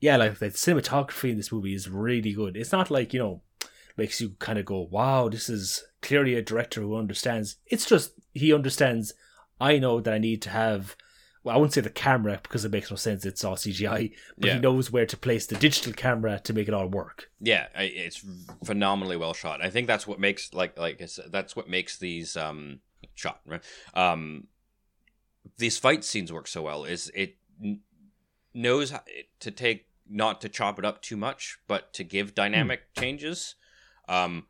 [0.00, 2.56] yeah, like the cinematography in this movie is really good.
[2.56, 3.42] It's not like, you know,
[3.96, 7.56] makes you kind of go, wow, this is clearly a director who understands.
[7.66, 9.12] It's just, he understands,
[9.60, 10.96] I know that I need to have,
[11.44, 13.24] well, I wouldn't say the camera because it makes no sense.
[13.26, 14.54] It's all CGI, but Yeah.
[14.54, 17.30] he knows where to place the digital camera to make it all work.
[17.40, 18.24] yeah I, it's
[18.64, 21.98] phenomenally well shot i think that's what makes like like I said, that's what makes
[21.98, 22.78] these um
[23.14, 23.62] shot right
[23.94, 24.46] um
[25.58, 27.80] these fight scenes work so well is it n-
[28.54, 29.02] knows how
[29.40, 33.56] to take not to chop it up too much but to give dynamic changes
[34.08, 34.46] um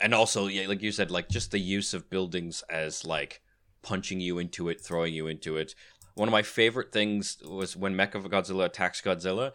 [0.00, 3.40] and also yeah like you said like just the use of buildings as like
[3.82, 5.74] punching you into it throwing you into it
[6.16, 9.52] one of my favorite things was when Mechagodzilla attacks Godzilla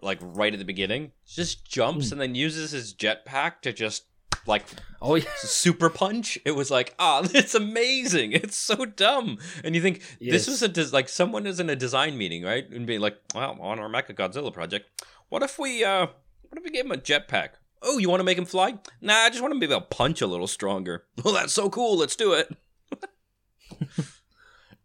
[0.00, 1.12] like right at the beginning.
[1.26, 4.04] Just jumps and then uses his jetpack to just
[4.46, 4.64] like
[5.00, 5.24] Oh, yeah.
[5.36, 6.38] super punch.
[6.44, 8.32] It was like ah it's amazing.
[8.32, 9.38] It's so dumb.
[9.64, 10.48] And you think this Yes.
[10.48, 12.68] was a des- like someone is in a design meeting right?
[12.70, 14.86] And being like well on our mecha godzilla project
[15.28, 16.06] what if we uh
[16.48, 17.50] what if we gave him a jetpack?
[17.80, 18.74] Oh you want to make him fly?
[19.00, 21.04] Nah i just want him to be able to punch a little stronger.
[21.24, 21.96] Well that's so cool.
[21.96, 22.54] Let's do it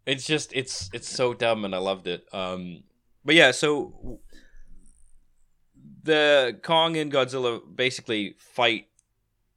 [0.08, 2.26] it's just it's it's so dumb and i loved it.
[2.34, 2.84] Um
[3.26, 4.20] but yeah so
[6.04, 8.86] the kong and godzilla basically fight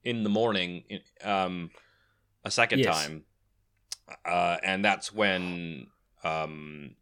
[0.03, 0.85] in the morning
[1.23, 1.71] um
[2.45, 2.95] a second Yes.
[3.05, 3.25] time.
[4.25, 5.87] Uh and that's when
[6.25, 6.97] um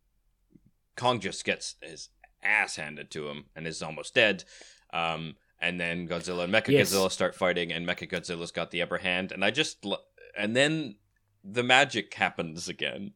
[0.97, 2.11] kong just gets his
[2.43, 4.45] ass handed to him and is almost dead.
[4.93, 6.93] Um and then godzilla and mecha Yes.
[6.93, 9.33] godzilla start fighting and mecha godzilla's got the upper hand.
[9.33, 10.05] And i just lo-
[10.37, 10.97] and then
[11.45, 13.13] the magic happens again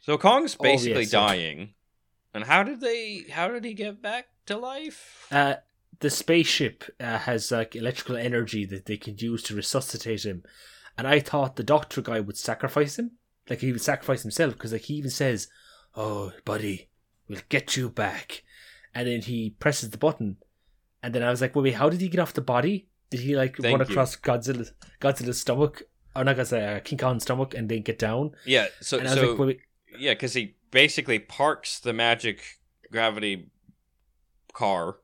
[0.00, 1.10] so kong's Oh, basically yes.
[1.10, 1.74] dying
[2.34, 5.54] and how did they how did he get back to life Uh,
[6.00, 10.44] the spaceship uh, has like electrical energy that they can use to resuscitate him,
[10.96, 13.12] and I thought the doctor guy would sacrifice him,
[13.50, 15.48] like he would sacrifice himself, because like he even says,
[15.96, 16.88] "Oh, buddy,
[17.26, 18.44] we'll get you back,"
[18.94, 20.36] and then he presses the button,
[21.02, 22.86] and then I was like, "Wait, wait how did he get off the body?
[23.10, 23.92] Did he like Thank run you.
[23.92, 25.82] across Godzilla's Godzilla's stomach,
[26.14, 29.10] or not Godzilla, uh, King Kong's stomach, and then get down?" yeah so And I
[29.14, 29.60] was so like, wait, wait,
[29.96, 32.42] Yeah, because he basically parks the magic
[32.90, 33.50] gravity
[34.52, 34.96] car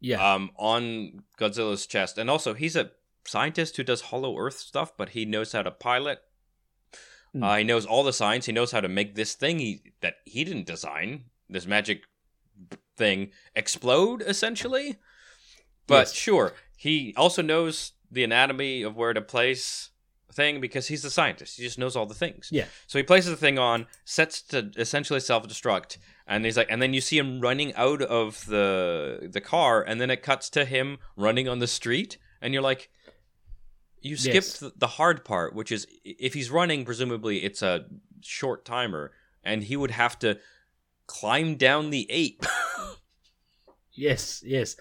[0.00, 2.90] yeah, um, on Godzilla's chest, and also he's a
[3.26, 6.20] scientist who does Hollow Earth stuff, but he knows how to pilot.
[7.32, 7.42] Hmm.
[7.42, 8.46] Uh, he knows all the science.
[8.46, 12.02] He knows how to make this thing he that he didn't design, this magic
[12.96, 14.96] thing, explode essentially.
[15.86, 16.12] But Yes.
[16.14, 19.90] sure, he also knows the anatomy of where to place
[20.34, 21.56] thing because he's a scientist.
[21.56, 22.48] He just knows all the things.
[22.50, 22.66] Yeah.
[22.86, 26.92] So he places the thing on, sets to essentially self-destruct, and he's like, and then
[26.94, 30.98] you see him running out of the the car, and then it cuts to him
[31.16, 32.90] running on the street, and you're like,
[34.00, 34.72] you skipped Yes.
[34.76, 37.86] the hard part, which is if he's running, presumably it's a
[38.20, 39.12] short timer,
[39.42, 40.38] and he would have to
[41.06, 42.44] climb down the ape.
[43.96, 44.74] Yes, yes.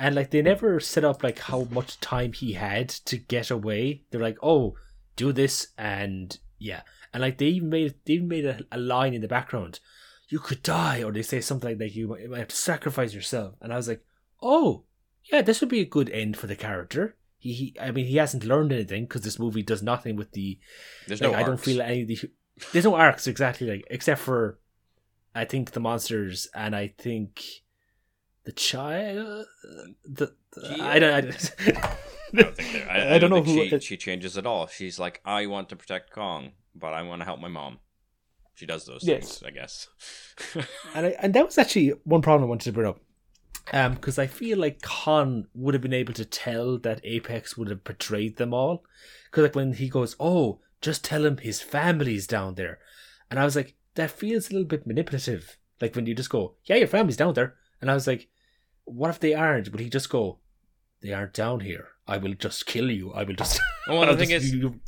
[0.00, 4.04] And like they never set up like how much time he had to get away.
[4.10, 4.76] They're like, "Oh,
[5.14, 6.80] do this and yeah."
[7.12, 9.80] And like they even made they even made a, a line in the background.
[10.28, 12.56] You could die or they say something like that you might, you might have to
[12.56, 13.56] sacrifice yourself.
[13.60, 14.02] And I was like,
[14.40, 14.84] "Oh,
[15.30, 18.16] yeah, this would be a good end for the character." He, he I mean, he
[18.16, 20.58] hasn't learned anything because this movie does nothing with the
[21.08, 21.38] There's like, no.
[21.38, 22.18] I don't feel any of the
[22.72, 24.58] there's no arcs exactly like except for
[25.34, 27.42] I think the monsters and I think
[28.50, 29.46] the child
[30.04, 33.78] the, the I don't I, don't- I don't think I, I don't know who- she,
[33.80, 34.66] she changes at all.
[34.66, 37.78] She's like, I want to protect Kong, but I want to help my mom.
[38.54, 39.38] She does those Yes.
[39.38, 39.88] things, I guess.
[40.94, 43.00] and I, and that was actually one problem I wanted to bring up.
[43.72, 47.68] Um, because I feel like Kong would have been able to tell that Apex would
[47.68, 48.82] have betrayed them all.
[49.30, 52.78] Because like when he goes, "Oh, just tell him his family's down there,"
[53.30, 55.56] and I was like, that feels a little bit manipulative.
[55.80, 58.28] Like when you just go, "Yeah, your family's down there," and I was like,
[58.90, 59.70] what if they aren't?
[59.70, 60.38] Would he just go,
[61.00, 61.88] "They aren't down here.
[62.06, 63.12] I will just kill you.
[63.12, 64.80] I will just." Well, the thing just- is, you-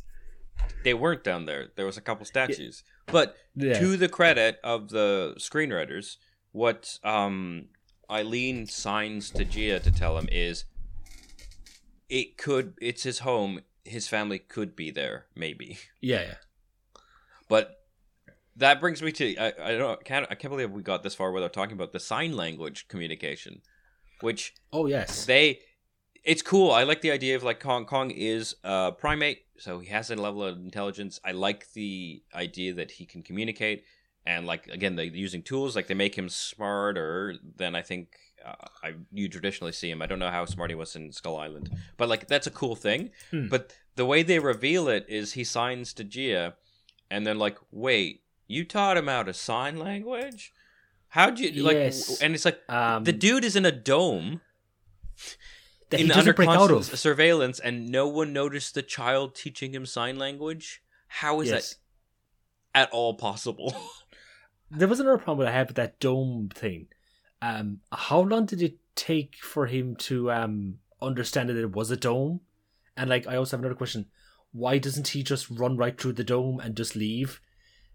[0.83, 1.69] they weren't down there.
[1.75, 3.79] There was a couple statues, but yeah.
[3.79, 6.17] to the credit of the screenwriters,
[6.51, 7.65] what um,
[8.09, 10.65] Ilene signs to Jia to tell him is,
[12.09, 12.75] it could.
[12.81, 13.61] It's his home.
[13.85, 15.77] His family could be there, maybe.
[16.01, 16.35] yeah, yeah.
[17.49, 17.81] But
[18.55, 21.15] that brings me to I, I don't I can't I can't believe we got this
[21.15, 23.61] far without talking about the sign language communication,
[24.23, 25.25] which Oh yes.
[25.25, 25.59] they
[26.23, 26.71] it's cool.
[26.71, 30.15] I like the idea of like Kong Kong is a primate, so he has a
[30.15, 31.19] level of intelligence.
[31.23, 33.83] I like the idea that he can communicate
[34.25, 38.15] and like again they're using tools like they make him smarter than I think
[38.45, 40.01] uh, I you traditionally see him.
[40.01, 42.75] I don't know how smart he was in Skull Island, but like that's a cool
[42.75, 43.11] thing.
[43.31, 43.47] Hmm.
[43.47, 46.53] But the way they reveal it is he signs to Jia,
[47.11, 50.53] and then like wait, you taught him how to sign language?
[51.13, 51.75] How'd you like?
[51.77, 52.21] Yes.
[52.21, 54.41] And it's like Um, the dude is in a dome
[55.89, 56.85] that in he under doesn't break out of.
[56.97, 60.81] surveillance, and no one noticed the child teaching him sign language.
[61.21, 61.75] How is Yes.
[62.73, 63.75] that at all possible?
[64.75, 66.87] There was another problem I had with that dome thing.
[67.43, 71.95] Um, how long did it take for him to um understand that it was a
[71.97, 72.41] dome?
[72.97, 74.07] And like, I also have another question:
[74.51, 77.39] Why doesn't he just run right through the dome and just leave?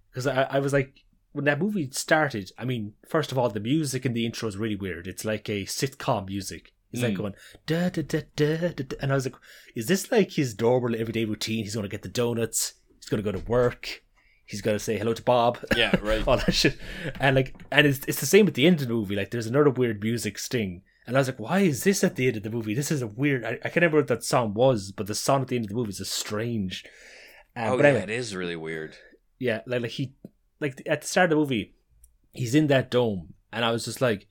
[0.08, 1.02] Because I, I was like,
[1.32, 4.56] when that movie started, I mean, first of all, the music in the intro is
[4.56, 5.06] really weird.
[5.06, 6.72] It's like a sitcom music.
[6.92, 7.16] It's like Mm.
[7.18, 7.34] going
[7.66, 9.34] da da da da da, and I was like,
[9.76, 11.64] is this like his normal everyday routine?
[11.64, 12.74] He's going to get the donuts.
[12.98, 14.02] He's going to go to work.
[14.46, 15.58] He's going to say hello to Bob.
[15.76, 16.26] yeah, right.
[16.26, 16.78] all that shit.
[17.20, 19.14] And like, and it's it's the same at the end of the movie.
[19.16, 22.26] Like, there's another weird music sting, and I was like, why is this at the
[22.28, 22.72] end of the movie?
[22.72, 23.44] This is a weird.
[23.44, 25.68] I, I can't remember what that song was, but the song at the end of
[25.68, 26.84] the movie is just strange.
[27.54, 28.96] Um, oh but yeah, anyway, it is really weird.
[29.38, 30.14] yeah, like, like he,
[30.60, 31.74] like at the start of the movie,
[32.32, 34.26] he's in that dome, and I was just like,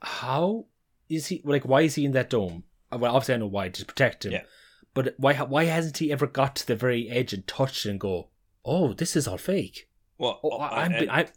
[0.00, 0.66] how
[1.08, 1.40] is he?
[1.44, 2.64] Like, why is he in that dome?
[2.92, 4.32] Uh, Well, obviously I know why to protect him.
[4.32, 4.42] Yeah.
[4.94, 5.34] But why?
[5.36, 8.28] Why hasn't he ever got to the very edge and touched and go,
[8.64, 9.88] oh, this is all fake?
[10.18, 11.28] Well, Oh, I, I'm, and- I,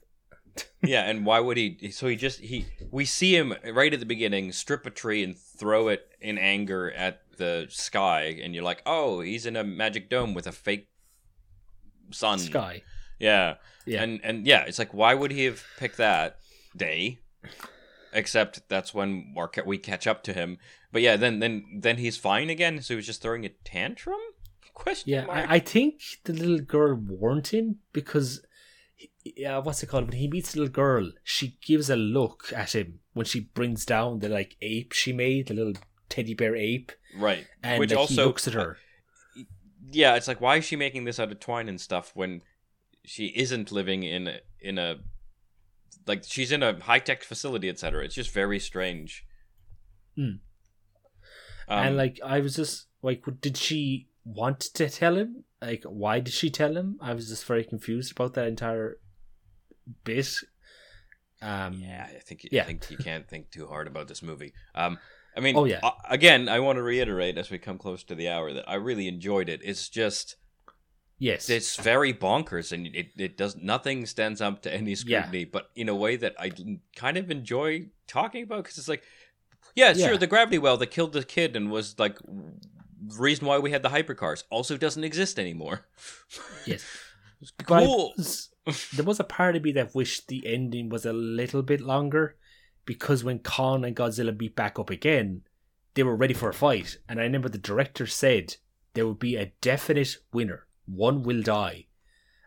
[0.83, 1.91] yeah, and why would he?
[1.91, 5.37] So he just he we see him right at the beginning strip a tree and
[5.37, 10.09] throw it in anger at the sky, and you're like, oh, he's in a magic
[10.09, 10.87] dome with a fake
[12.11, 12.39] sun.
[12.39, 12.83] sky.
[13.19, 13.55] Yeah.
[13.85, 14.03] Yeah.
[14.03, 16.37] And and yeah, it's like why would he have picked that
[16.75, 17.19] day?
[18.13, 19.35] Except that's when
[19.65, 20.57] we catch up to him.
[20.91, 22.81] But yeah, then then then he's fine again.
[22.81, 24.19] So he was just throwing a tantrum?
[24.73, 25.25] Question Yeah.
[25.29, 28.45] I, I think the little girl warned him because,
[29.23, 30.09] yeah, what's it called?
[30.09, 33.85] When he meets the little girl, she gives a look at him when she brings
[33.85, 35.73] down the like ape she made, the little
[36.09, 37.47] teddy bear ape, right.
[37.63, 38.77] and Which like, also he looks at her.
[39.91, 42.41] yeah, it's like why is she making this out of twine and stuff when
[43.07, 44.97] she isn't living in a, in a
[46.07, 48.03] like she's in a high tech facility, etc.
[48.05, 49.25] It's just very strange.
[50.15, 50.37] Hmm.
[51.67, 55.43] Um, and like, I was just like, what- did she want to tell him?
[55.61, 56.97] Like, why did she tell him?
[57.01, 58.99] I was just very confused about that entire
[60.03, 60.29] bit.
[61.41, 62.63] Um, yeah, I think yeah.
[62.63, 64.53] I think you can't think too hard about this movie.
[64.75, 64.99] Um,
[65.35, 65.81] I mean, Oh, yeah.
[66.09, 69.07] again, I want to reiterate as we come close to the hour that I really
[69.07, 69.59] enjoyed it.
[69.63, 70.37] It's just
[71.17, 71.49] Yes.
[71.49, 75.87] it's very bonkers, and it, it does nothing stands up to any scrutiny, but in
[75.89, 76.51] a way that I
[76.95, 79.03] kind of enjoy talking about because it's like,
[79.75, 80.07] yeah, Yeah.
[80.07, 83.71] sure, the gravity well that killed the kid and was like the reason why we
[83.71, 85.85] had the hypercars also doesn't exist anymore.
[86.65, 86.85] yes.
[87.65, 88.13] Cool.
[88.93, 92.35] there was a part of me that wished the ending was a little bit longer
[92.85, 95.41] because when Kong and Godzilla beat back up again,
[95.93, 96.97] they were ready for a fight.
[97.07, 98.55] And I remember the director said
[98.93, 100.65] there would be a definite winner.
[100.85, 101.87] One will die.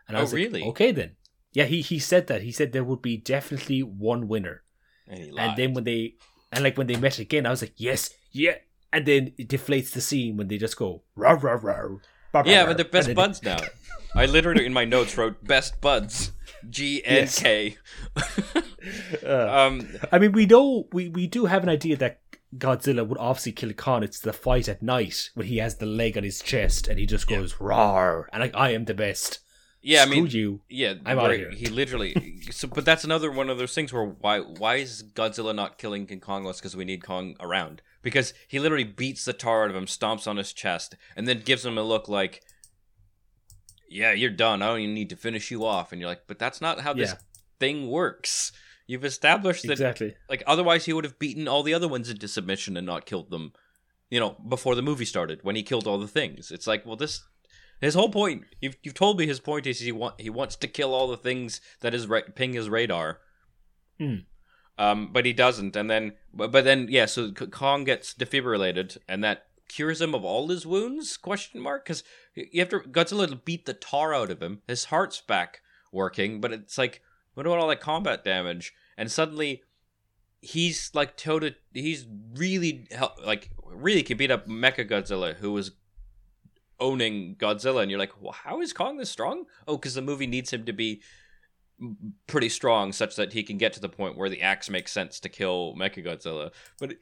[0.07, 0.63] And I Oh, was like, really?
[0.65, 1.15] okay then.
[1.53, 2.41] Yeah, he, he said that.
[2.43, 4.63] He said there would be definitely one winner.
[5.07, 6.15] And, And then when they
[6.51, 8.55] and like when they met again, I was like, yes, yeah.
[8.91, 11.97] And then it deflates the scene when they just go rah rah rah.
[12.45, 13.57] yeah, rah, but they're best buds now.
[14.15, 16.31] I literally in my notes wrote best buds,
[16.69, 17.29] G and.
[17.29, 17.77] K.
[19.25, 22.21] Uh, Um, I mean, we know we, we do have an idea that
[22.57, 24.03] Godzilla would obviously kill Kong.
[24.03, 27.05] It's the fight at night when he has the leg on his chest and he
[27.05, 29.39] just goes roar and like I am the best.
[29.81, 30.61] yeah, I Screw mean, you.
[30.67, 31.51] yeah, I'm where outta here.
[31.51, 32.41] He literally.
[32.51, 36.07] So, but that's another one of those things where why why is Godzilla not killing
[36.07, 36.43] King Kong?
[36.43, 37.81] Well, because we need Kong around.
[38.01, 41.41] Because he literally beats the tar out of him, stomps on his chest, and then
[41.41, 42.41] gives him a look like,
[43.89, 44.61] "Yeah, you're done.
[44.61, 46.93] I don't even need to finish you off." And you're like, "But that's not how
[46.93, 47.13] this
[47.59, 48.51] thing works."
[48.89, 50.15] You've established that exactly.
[50.31, 53.29] like otherwise he would have beaten all the other ones into submission and not killed
[53.29, 53.53] them.
[54.09, 56.49] You know, before the movie started when he killed all the things.
[56.49, 57.21] It's like, well, this
[57.79, 58.45] his whole point.
[58.59, 61.17] You've you've told me his point is he want he wants to kill all the
[61.17, 63.19] things that is ra- ping his radar.
[63.99, 64.15] Hmm.
[64.79, 69.23] Um, but he doesn't, and then but, but then yeah, so Kong gets defibrillated, and
[69.23, 71.15] that cures him of all his wounds?
[71.15, 71.85] Question mark?
[71.85, 74.63] Because you have to Godzilla beat the tar out of him.
[74.67, 75.61] His heart's back
[75.91, 77.03] working, but it's like
[77.39, 78.73] what about all that combat damage?
[78.99, 79.63] And suddenly
[80.41, 81.55] he's like toted.
[81.73, 82.85] He's really
[83.25, 85.71] like really can beat up Mecha Godzilla, who was
[86.79, 89.45] owning Godzilla, and you're like, well, how is Kong this strong?
[89.67, 91.01] Oh, because the movie needs him to be
[92.27, 95.19] pretty strong, such that he can get to the point where the axe makes sense
[95.21, 96.51] to kill Mecha Godzilla.
[96.79, 96.99] But it,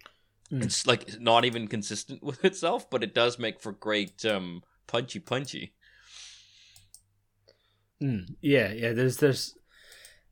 [0.50, 0.64] Mm.
[0.64, 5.20] it's like not even consistent with itself, but it does make for great um, punchy
[5.20, 5.74] punchy.
[8.02, 8.94] Mm, yeah, yeah.
[8.94, 9.57] There's, there's.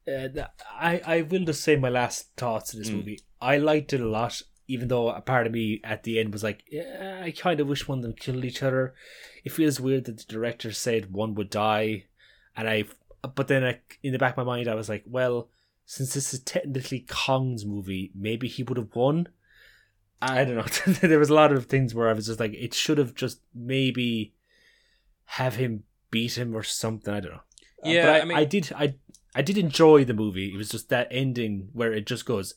[0.07, 2.95] Uh, I, I will just say my last thoughts of this Mm.
[2.95, 3.19] movie.
[3.41, 6.43] I liked it a lot, even though a part of me at the end was
[6.43, 8.93] like, yeah, I kind of wish one of them killed each other.
[9.43, 12.05] It feels weird that the director said one would die,
[12.55, 12.85] and I.
[13.35, 15.49] But then, I, in the back of my mind, I was like, well,
[15.85, 19.27] since this is technically Kong's movie, maybe he would have won.
[20.21, 20.93] I don't know.
[21.01, 23.41] there was a lot of things where I was just like, it should have just
[23.53, 24.33] maybe
[25.25, 27.13] have him beat him or something.
[27.13, 27.41] I don't know.
[27.83, 28.71] Uh, Yeah, but I, I mean- I did.
[28.75, 28.95] I
[29.35, 30.53] I did enjoy the movie.
[30.53, 32.55] It was just that ending where it just goes,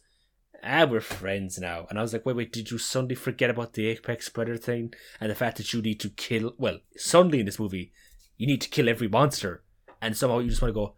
[0.62, 3.72] "Ah, we're friends now," and I was like, "Wait, wait, did you suddenly forget about
[3.72, 6.54] the apex predator thing and the fact that you need to kill?
[6.56, 7.92] Well, suddenly in this movie,
[8.36, 9.64] you need to kill every monster,
[10.00, 10.94] and somehow you just want to go,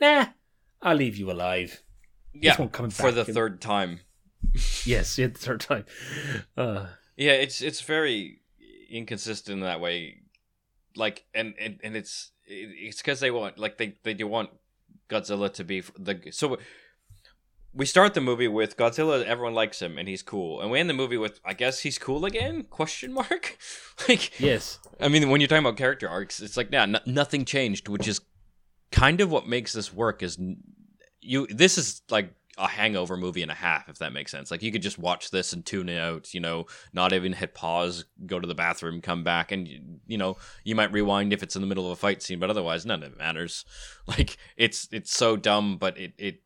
[0.00, 0.26] nah,
[0.80, 1.82] I'll leave you alive.
[2.32, 4.00] Yeah, for the third time.
[4.84, 5.84] Yes, yeah, the third time.
[6.56, 8.42] Uh, Yeah, it's it's very
[8.90, 10.20] inconsistent in that way.
[10.94, 14.50] Like, and and, and it's it's because they want like they they do want
[15.08, 16.58] Godzilla to be the so.
[17.76, 19.24] We start the movie with Godzilla.
[19.24, 20.60] Everyone likes him, and he's cool.
[20.60, 22.62] And we end the movie with, I guess he's cool again?
[22.70, 23.58] Question mark.
[24.08, 27.44] like, yes, I mean, when you're talking about character arcs, it's like, yeah, n- nothing
[27.44, 28.20] changed, which is
[28.92, 30.22] kind of what makes this work.
[30.22, 30.58] Is n-
[31.20, 31.48] you?
[31.48, 34.50] This is like a hangover movie and a half, if that makes sense.
[34.50, 36.32] Like you could just watch this and tune it out.
[36.34, 40.18] You know, not even hit pause, go to the bathroom, come back, and you- you
[40.18, 42.86] know, you might rewind if it's in the middle of a fight scene, but otherwise,
[42.86, 43.64] none of it matters.
[44.06, 46.42] Like it's it's so dumb, but it it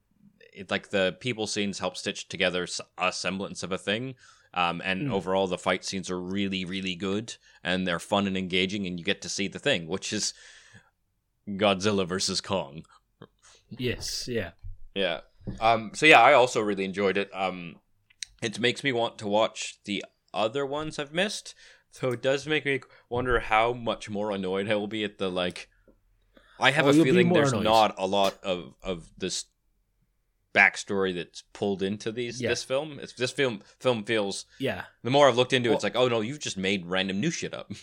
[0.54, 4.14] it like the people scenes help stitch together a semblance of a thing.
[4.54, 5.12] Um, and Mm.
[5.12, 9.04] overall, the fight scenes are really, really good, and they're fun and engaging, and you
[9.04, 10.32] get to see the thing, which is
[11.48, 12.84] Godzilla versus Kong.
[13.76, 14.52] yes, yeah.
[14.94, 15.20] Yeah.
[15.60, 15.90] Um.
[15.94, 17.30] So yeah, I also really enjoyed it.
[17.34, 17.76] Um,
[18.42, 21.54] it makes me want to watch the other ones I've missed.
[21.90, 25.30] So it does make me wonder how much more annoyed I will be at the
[25.30, 25.68] like.
[26.60, 27.64] I have Oh, a feeling there's annoyed.
[27.64, 29.46] not a lot of of this
[30.54, 32.48] backstory that's pulled into these Yeah.
[32.50, 32.98] this film.
[33.00, 34.84] It's this film film feels Yeah.
[35.02, 37.30] the more I've looked into it, it's like, oh no, you've just made random new
[37.30, 37.70] shit up.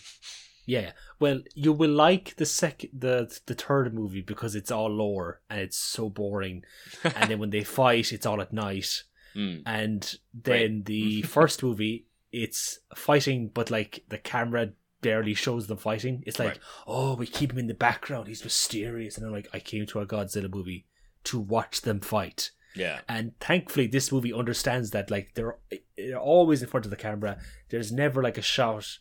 [0.66, 5.40] Yeah, well, you will like the second, the the third movie because it's all lore
[5.48, 6.64] and it's so boring.
[7.04, 9.04] and then when they fight, it's all at night.
[9.34, 9.62] Mm.
[9.64, 14.70] And then the first movie, it's fighting, but like the camera
[15.02, 16.24] barely shows them fighting.
[16.26, 16.58] It's like, Right.
[16.86, 18.26] oh, we keep him in the background.
[18.26, 19.16] He's mysterious.
[19.16, 20.86] And I'm like, I came to a Godzilla movie
[21.24, 22.50] to watch them fight.
[22.74, 23.00] Yeah.
[23.08, 25.58] And thankfully, this movie understands that like they're,
[25.96, 27.38] they're always in front of the camera.
[27.68, 28.98] There's never like a shot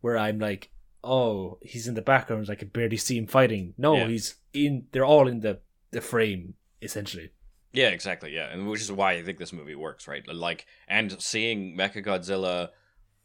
[0.00, 0.70] where I'm like,
[1.04, 2.48] oh, he's in the background.
[2.50, 3.74] I can barely see him fighting.
[3.78, 4.08] No, Yeah.
[4.08, 4.86] he's in.
[4.92, 7.30] They're all in the the frame essentially.
[7.72, 8.32] Yeah, exactly.
[8.34, 10.22] Yeah, and which is why I think this movie works, right?
[10.26, 12.70] Like, and seeing Mecha Godzilla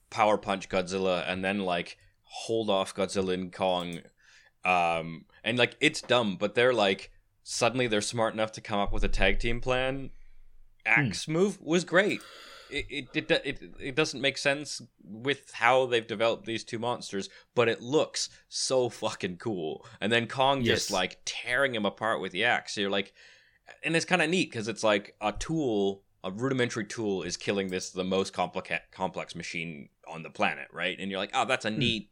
[0.09, 3.99] power punch Godzilla and then like hold off Godzilla and Kong,
[4.65, 7.11] um, and like it's dumb, but they're like
[7.43, 10.11] suddenly they're smart enough to come up with a tag team plan.
[10.85, 12.21] Axe move was great.
[12.73, 17.69] It it, it it doesn't make sense with how they've developed these two monsters, but
[17.69, 19.85] it looks so fucking cool.
[20.01, 22.75] And then Kong just like tearing him apart with the axe.
[22.75, 23.13] So you're like,
[23.83, 27.67] and it's kind of neat because it's like a tool, a rudimentary tool, is killing
[27.67, 30.97] this the most complex complex machine on the planet, right?
[30.99, 31.79] And you're like, oh, that's a hmm.
[31.79, 32.09] neat.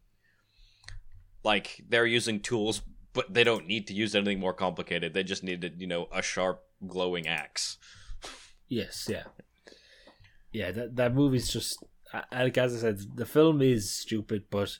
[1.43, 2.82] Like they're using tools,
[3.14, 5.14] but they don't need to use anything more complicated.
[5.14, 7.78] They just needed, you know, a sharp, glowing axe.
[8.68, 9.24] Yes, yeah,
[10.52, 10.72] yeah.
[10.72, 11.84] That that movie's just
[12.32, 14.78] like as I said, the film is stupid, but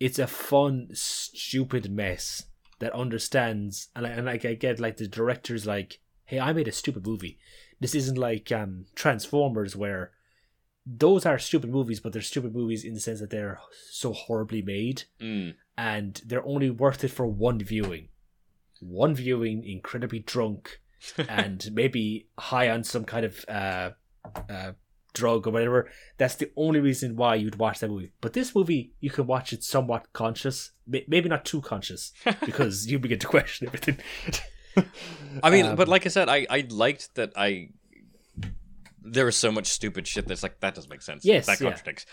[0.00, 2.44] it's a fun, stupid mess
[2.78, 3.88] that understands.
[3.96, 7.06] And I, and like I get like the director's like, hey, I made a stupid
[7.06, 7.38] movie.
[7.80, 10.12] This isn't like um Transformers where
[10.86, 13.60] those are stupid movies, but they're stupid movies in the sense that they're
[13.90, 15.54] so horribly made Mm.
[15.76, 18.08] and they're only worth it for one viewing.
[18.80, 20.80] One viewing, incredibly drunk,
[21.28, 23.90] and maybe high on some kind of uh,
[24.48, 24.72] uh,
[25.14, 25.90] drug or whatever.
[26.16, 28.12] That's the only reason why you'd watch that movie.
[28.20, 32.12] But this movie, you can watch it somewhat conscious, maybe not too conscious,
[32.44, 33.98] because you begin to question everything.
[35.42, 37.70] I mean, Um, but like I said, I I liked that I
[39.02, 41.24] there was so much stupid shit that's like that doesn't make sense.
[41.24, 41.70] Yes, that yeah.
[41.70, 42.06] contradicts.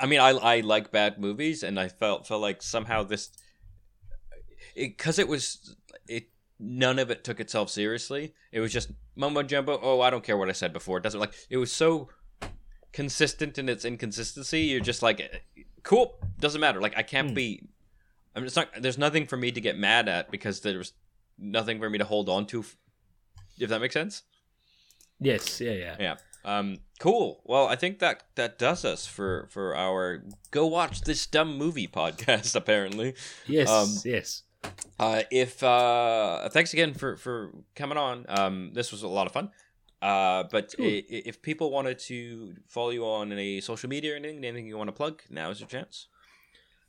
[0.00, 3.30] I mean, I I like bad movies, and I felt felt like somehow this
[4.74, 5.76] because it, was
[6.08, 8.34] it none of it took itself seriously.
[8.52, 9.78] It was just mumbo jumbo.
[9.82, 10.98] Oh, I don't care what I said before.
[10.98, 12.08] It doesn't like it was so
[12.92, 14.60] consistent in its inconsistency.
[14.62, 15.42] You're just like,
[15.82, 16.80] cool, doesn't matter.
[16.80, 17.34] Like I can't Hmm.
[17.34, 17.62] be.
[18.34, 18.68] I'm just not.
[18.80, 20.92] There's nothing for me to get mad at because there's
[21.38, 22.64] nothing for me to hold on to.
[23.58, 24.22] If that makes sense.
[25.18, 25.96] yes, yeah, yeah.
[25.98, 26.16] Yeah.
[26.44, 26.78] Um.
[27.00, 27.40] Cool.
[27.44, 31.88] Well, I think that that does us for for our go watch this dumb movie
[32.00, 32.54] podcast.
[32.54, 33.14] Apparently.
[33.46, 34.42] Yes, Um, yes.
[34.98, 38.24] Uh, if uh, thanks again for for coming on.
[38.28, 39.50] Um, this was a lot of fun.
[40.00, 40.86] Uh, but Cool.
[40.86, 44.66] i- i- if people wanted to follow you on any social media or anything, anything
[44.66, 46.06] you want to plug, now is your chance.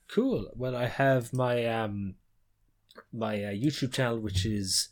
[0.07, 0.47] Cool.
[0.55, 2.15] Well, I have my um
[3.13, 4.89] my uh, YouTube channel, which is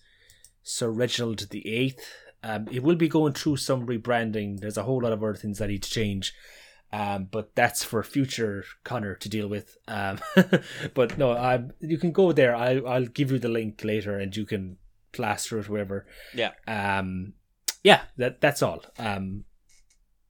[0.64, 2.06] Sir Reginald the Eighth.
[2.44, 4.60] Um, it will be going through some rebranding.
[4.60, 6.34] There's a whole lot of other things that need to change.
[6.92, 9.78] Um, but that's for future Connor to deal with.
[9.88, 10.20] Um,
[10.94, 12.56] but no, um, you can go there.
[12.56, 14.78] I, I'll give you the link later, and you can
[15.12, 16.06] plaster it wherever.
[16.34, 16.52] Yeah.
[16.68, 17.34] Um,
[17.84, 18.04] yeah.
[18.18, 18.84] That that's all.
[18.98, 19.44] Um,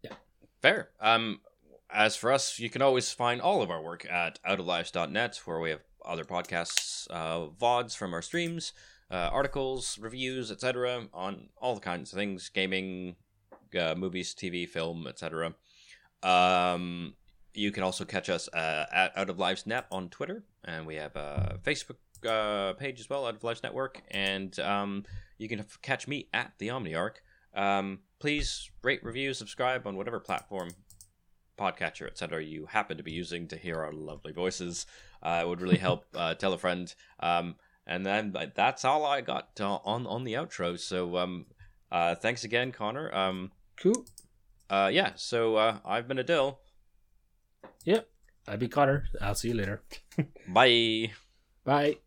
[0.01, 0.13] yeah.
[0.61, 0.89] Fair.
[0.99, 1.41] Um,
[1.89, 5.69] as for us, you can always find all of our work at outoflives.net, where we
[5.69, 8.73] have other podcasts, uh, VODs from our streams,
[9.11, 13.15] uh, articles, reviews, etc., on all the kinds of things gaming,
[13.79, 15.53] uh, movies, TV, film, etc.
[16.23, 17.13] Um,
[17.53, 20.95] you can also catch us uh, at Out of Lives Net on Twitter, and we
[20.95, 21.97] have a Facebook
[22.27, 25.03] uh, page as well, Out of Lives Network, and um,
[25.37, 27.15] you can catch me at the OmniArc.
[27.55, 30.69] Um, please rate, review, subscribe on whatever platform,
[31.57, 32.43] podcatcher, etc.
[32.43, 34.85] you happen to be using to hear our lovely voices.
[35.23, 36.05] Uh, it would really help.
[36.15, 36.93] uh, tell a friend.
[37.19, 37.55] Um,
[37.87, 40.77] and then that's all I got uh, on on the outro.
[40.77, 41.45] So um,
[41.91, 43.13] uh, thanks again, Connor.
[43.15, 44.05] Um, cool.
[44.69, 45.11] Uh, yeah.
[45.15, 46.57] So uh, I've been Adil.
[47.85, 48.07] Yep.
[48.47, 49.05] I'll be Connor.
[49.21, 49.83] I'll see you later.
[50.47, 51.11] Bye.
[51.63, 51.97] Bye.